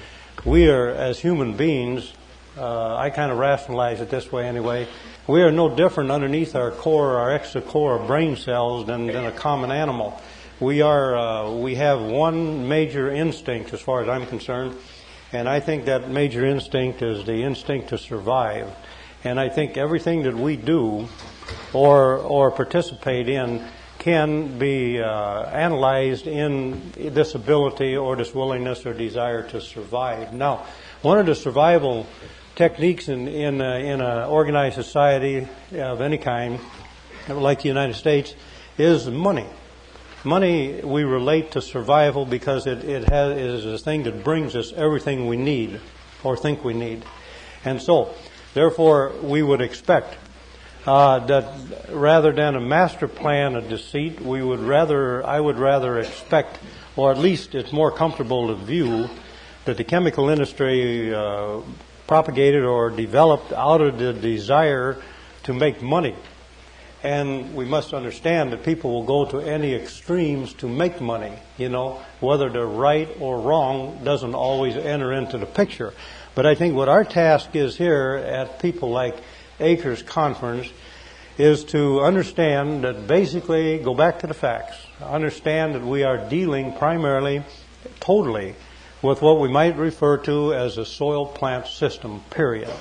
[0.46, 2.14] we are, as human beings,
[2.60, 4.88] uh, I kind of rationalize it this way anyway.
[5.26, 9.24] We are no different underneath our core, our extra core of brain cells than, than
[9.24, 10.22] a common animal.
[10.60, 14.76] We are, uh, we have one major instinct as far as I'm concerned,
[15.32, 18.70] and I think that major instinct is the instinct to survive.
[19.24, 21.08] And I think everything that we do
[21.72, 23.66] or, or participate in
[24.00, 30.34] can be uh, analyzed in this ability or this willingness or desire to survive.
[30.34, 30.66] Now,
[31.02, 32.08] one of the survival
[32.56, 36.60] techniques in in uh, in an organized society of any kind,
[37.28, 38.36] like the United States,
[38.78, 39.48] is money.
[40.24, 44.72] Money we relate to survival because it, it has, is a thing that brings us
[44.74, 45.82] everything we need
[46.24, 47.04] or think we need.
[47.66, 48.14] And so,
[48.54, 50.18] therefore, we would expect
[50.86, 51.54] uh, that
[51.90, 56.60] rather than a master plan of deceit, we would rather, I would rather expect,
[56.96, 59.10] or at least it's more comfortable to view,
[59.66, 61.62] that the chemical industry uh,
[62.08, 65.02] propagated or developed out of the desire
[65.44, 66.16] to make money.
[67.04, 71.34] And we must understand that people will go to any extremes to make money.
[71.58, 75.94] You know, whether they're right or wrong doesn't always enter into the picture.
[76.34, 79.18] But I think what our task is here at people like
[79.60, 80.70] Acres Conference
[81.38, 86.74] is to understand that basically, go back to the facts, understand that we are dealing
[86.74, 87.44] primarily,
[88.00, 88.56] totally,
[89.04, 92.74] with what we might refer to as a soil plant system, period.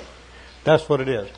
[0.63, 1.29] That's what it is.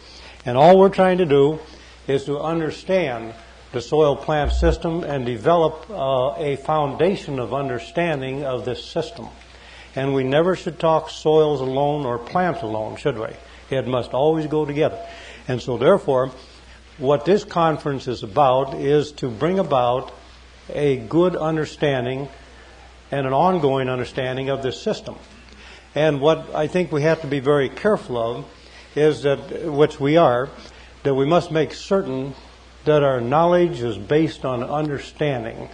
[0.45, 1.59] And all we're trying to do
[2.07, 3.33] is to understand
[3.71, 9.27] the soil plant system and develop uh, a foundation of understanding of this system.
[9.95, 13.29] And we never should talk soils alone or plants alone, should we?
[13.71, 15.03] It must always go together.
[15.47, 16.31] And so, therefore,
[16.99, 20.13] what this conference is about is to bring about
[20.69, 22.29] a good understanding
[23.11, 25.15] and an ongoing understanding of this system.
[25.93, 28.45] And what I think we have to be very careful of
[28.95, 30.49] is that, which we are,
[31.03, 32.33] that we must make certain
[32.85, 35.69] that our knowledge is based on understanding.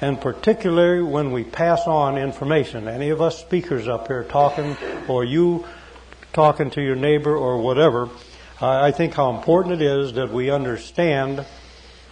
[0.00, 4.76] And particularly when we pass on information, any of us speakers up here talking,
[5.08, 5.66] or you
[6.32, 8.08] talking to your neighbor or whatever,
[8.60, 11.44] I think how important it is that we understand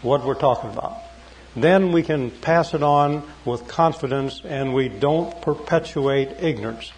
[0.03, 0.97] what we're talking about.
[1.63, 6.93] Then we can pass it on with confidence and we don't perpetuate ignorance.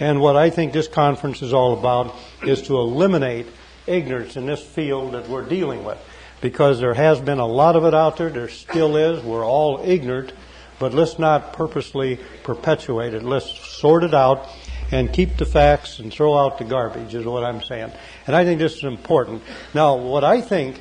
[0.00, 2.14] And what I think this conference is all about
[2.44, 3.46] is to eliminate
[3.86, 5.98] ignorance in this field that we're dealing with.
[6.40, 9.24] Because there has been a lot of it out there, there still is.
[9.24, 10.32] We're all ignorant,
[10.78, 13.24] but let's not purposely perpetuate it.
[13.24, 14.48] Let's sort it out
[14.92, 17.92] and keep the facts and throw out the garbage, is what I'm saying.
[18.26, 19.42] And I think this is important.
[19.74, 20.80] Now, what I think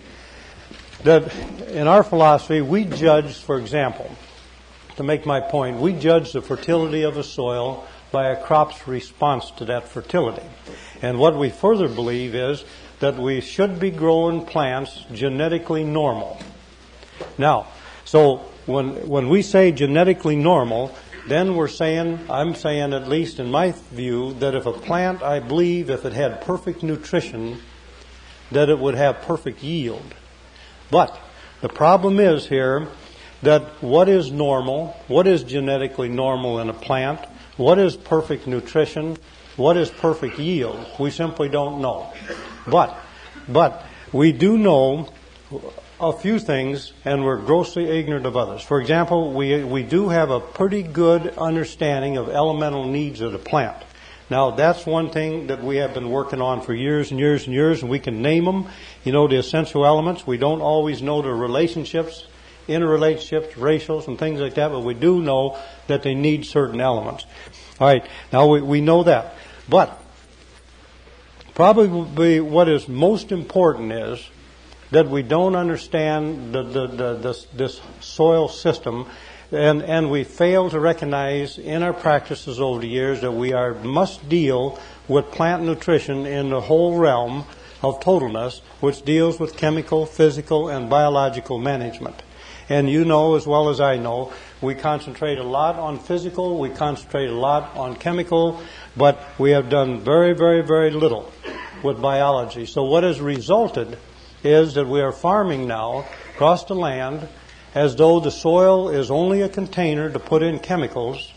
[1.04, 1.34] that
[1.70, 4.10] in our philosophy, we judge, for example,
[4.96, 9.52] to make my point, we judge the fertility of a soil by a crop's response
[9.52, 10.48] to that fertility.
[11.02, 12.64] And what we further believe is
[13.00, 16.40] that we should be growing plants genetically normal.
[17.38, 17.68] Now,
[18.06, 20.96] so when, when we say genetically normal,
[21.28, 25.40] then we're saying, I'm saying at least in my view, that if a plant, I
[25.40, 27.60] believe, if it had perfect nutrition,
[28.52, 30.14] that it would have perfect yield.
[30.90, 31.18] But
[31.62, 32.88] the problem is here
[33.44, 37.20] that what is normal, what is genetically normal in a plant,
[37.58, 39.18] what is perfect nutrition,
[39.56, 42.12] what is perfect yield, we simply don't know.
[42.68, 42.98] But,
[43.48, 45.10] but we do know
[46.00, 48.62] a few things and we're grossly ignorant of others.
[48.62, 53.40] For example, we, we do have a pretty good understanding of elemental needs of the
[53.40, 53.78] plant.
[54.30, 57.54] Now, that's one thing that we have been working on for years and years and
[57.54, 58.68] years, and we can name them.
[59.04, 60.28] You know, the essential elements.
[60.28, 62.28] We don't always know the relationships,
[62.68, 67.26] interrelationships, ratios, and things like that, but we do know that they need certain elements.
[67.80, 69.36] All right, now we, we know that.
[69.70, 69.98] But
[71.56, 74.30] probably what is most important is
[74.92, 79.08] that we don't understand the, the, the, this, this soil system
[79.52, 83.74] and, and we fail to recognize in our practices over the years that we are,
[83.76, 87.46] must deal with plant nutrition in the whole realm
[87.82, 92.24] of totalness, which deals with chemical, physical, and biological management.
[92.70, 96.70] And you know as well as I know, we concentrate a lot on physical, we
[96.70, 98.60] concentrate a lot on chemical,
[98.98, 101.32] but we have done very, very, very little
[101.84, 102.66] with biology.
[102.66, 103.98] So what has resulted
[104.44, 107.28] is that we are farming now across the land
[107.78, 111.32] as though the soil is only a container to put in chemicals,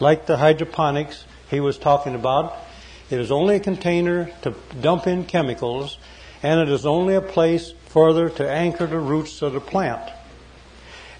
[0.00, 2.56] like the hydroponics he was talking about.
[3.10, 5.98] It is only a container to dump in chemicals,
[6.42, 10.10] and it is only a place further to anchor the roots of the plant.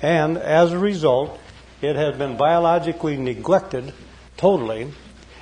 [0.01, 1.39] And as a result,
[1.83, 3.93] it has been biologically neglected
[4.39, 4.91] totally,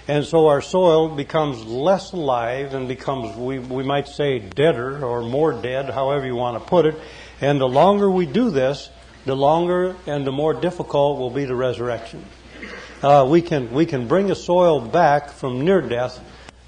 [0.08, 5.22] and so our soil becomes less alive and becomes, we, we might say, deader or
[5.22, 6.96] more dead, however you want to put it.
[7.40, 8.90] And the longer we do this,
[9.24, 12.24] the longer and the more difficult will be the resurrection.
[13.02, 16.20] Uh, we can we can bring a soil back from near death,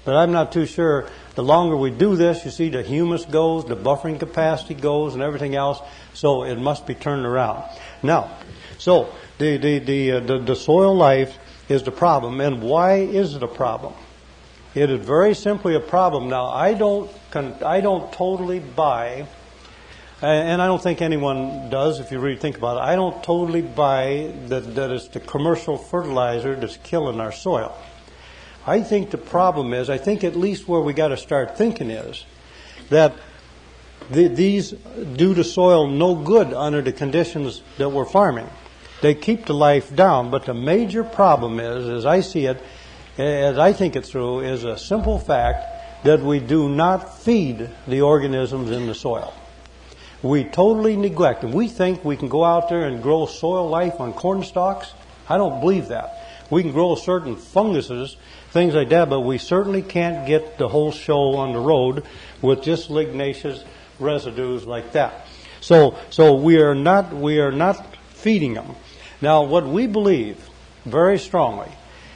[0.05, 1.07] but I'm not too sure.
[1.35, 5.23] The longer we do this, you see, the humus goes, the buffering capacity goes, and
[5.23, 5.79] everything else.
[6.13, 7.63] So it must be turned around.
[8.01, 8.37] Now,
[8.77, 11.37] so the the the uh, the, the soil life
[11.69, 13.93] is the problem, and why is it a problem?
[14.75, 16.29] It is very simply a problem.
[16.29, 17.09] Now, I don't
[17.63, 19.27] I don't totally buy
[20.23, 22.81] and I don't think anyone does if you really think about it.
[22.81, 27.77] I don't totally buy that, that it's the commercial fertilizer that's killing our soil.
[28.65, 31.89] I think the problem is, I think at least where we got to start thinking
[31.89, 32.23] is
[32.89, 33.13] that
[34.09, 38.49] the, these do the soil no good under the conditions that we're farming.
[39.01, 42.61] They keep the life down, but the major problem is, as I see it,
[43.17, 48.01] as I think it through, is a simple fact that we do not feed the
[48.01, 49.33] organisms in the soil
[50.23, 51.41] we totally neglect.
[51.41, 51.51] them.
[51.51, 54.93] we think we can go out there and grow soil life on corn stalks.
[55.29, 56.47] I don't believe that.
[56.49, 58.15] We can grow certain funguses,
[58.51, 62.05] things like that, but we certainly can't get the whole show on the road
[62.41, 63.63] with just lignaceous
[63.99, 65.27] residues like that.
[65.61, 68.75] So, so we are not, we are not feeding them.
[69.21, 70.49] Now, what we believe
[70.85, 71.71] very strongly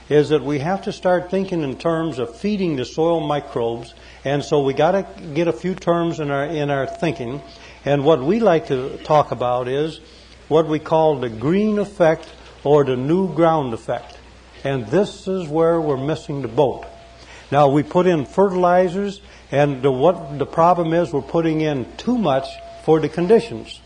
[0.10, 3.94] is that we have to start thinking in terms of feeding the soil microbes,
[4.24, 7.42] and so we got to get a few terms in our in our thinking.
[7.88, 10.02] And what we like to talk about is
[10.50, 12.28] what we call the green effect
[12.66, 14.18] or the new ground effect.
[14.66, 16.86] And this is where we're missing the boat.
[17.50, 19.22] Now we put in fertilizers
[19.54, 22.46] and the, what the problem is we're putting in too much
[22.84, 23.80] for the conditions.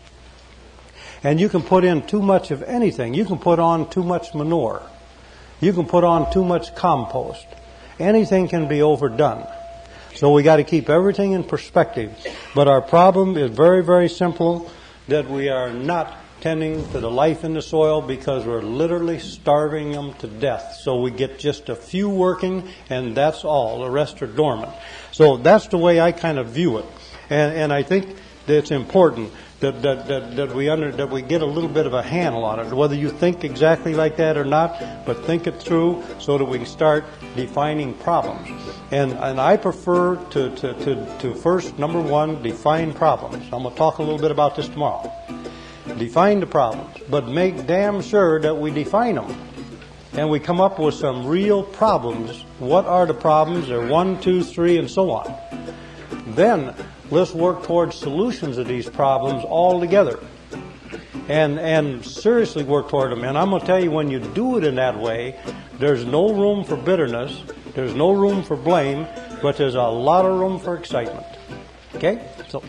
[1.22, 3.14] And you can put in too much of anything.
[3.14, 4.82] You can put on too much manure.
[5.60, 7.46] You can put on too much compost.
[8.00, 9.46] Anything can be overdone.
[10.14, 12.14] So we got to keep everything in perspective.
[12.54, 14.70] But our problem is very, very simple
[15.08, 19.92] that we are not tending to the life in the soil because we're literally starving
[19.92, 20.80] them to death.
[20.82, 23.80] So we get just a few working and that's all.
[23.80, 24.72] The rest are dormant.
[25.12, 26.84] So that's the way I kind of view it.
[27.30, 31.40] And, and I think it's important that, that, that, that we under, that we get
[31.40, 34.44] a little bit of a handle on it, whether you think exactly like that or
[34.44, 37.04] not, but think it through so that we can start
[37.36, 38.48] defining problems.
[38.90, 43.44] And, and I prefer to, to, to, to first, number one, define problems.
[43.52, 45.10] I'm going to talk a little bit about this tomorrow.
[45.96, 49.34] Define the problems, but make damn sure that we define them.
[50.14, 52.44] And we come up with some real problems.
[52.58, 53.68] What are the problems?
[53.68, 55.34] They're one, two, three, and so on.
[56.34, 56.74] Then
[57.12, 60.18] let's work towards solutions of these problems all together.
[61.28, 63.22] And, and seriously work toward them.
[63.22, 65.38] And I'm going to tell you, when you do it in that way,
[65.78, 67.42] there's no room for bitterness,
[67.74, 69.06] there's no room for blame,
[69.42, 71.26] but there's a lot of room for excitement.
[71.94, 72.28] Okay?
[72.48, 72.62] So.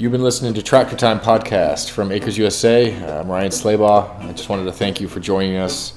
[0.00, 2.90] You've been listening to Tractor Time Podcast from Acres USA.
[3.18, 4.18] I'm Ryan Slabaugh.
[4.24, 5.92] I just wanted to thank you for joining us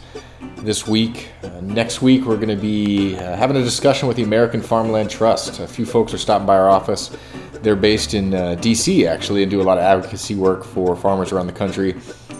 [0.58, 1.30] this week.
[1.42, 5.10] Uh, next week, we're going to be uh, having a discussion with the American Farmland
[5.10, 5.62] Trust.
[5.62, 7.16] A few folks are stopping by our office.
[7.62, 11.32] They're based in uh, DC, actually, and do a lot of advocacy work for farmers
[11.32, 11.96] around the country.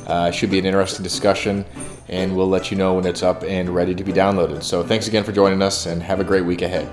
[0.06, 1.64] Uh, should be an interesting discussion,
[2.10, 4.64] and we'll let you know when it's up and ready to be downloaded.
[4.64, 6.92] So, thanks again for joining us, and have a great week ahead.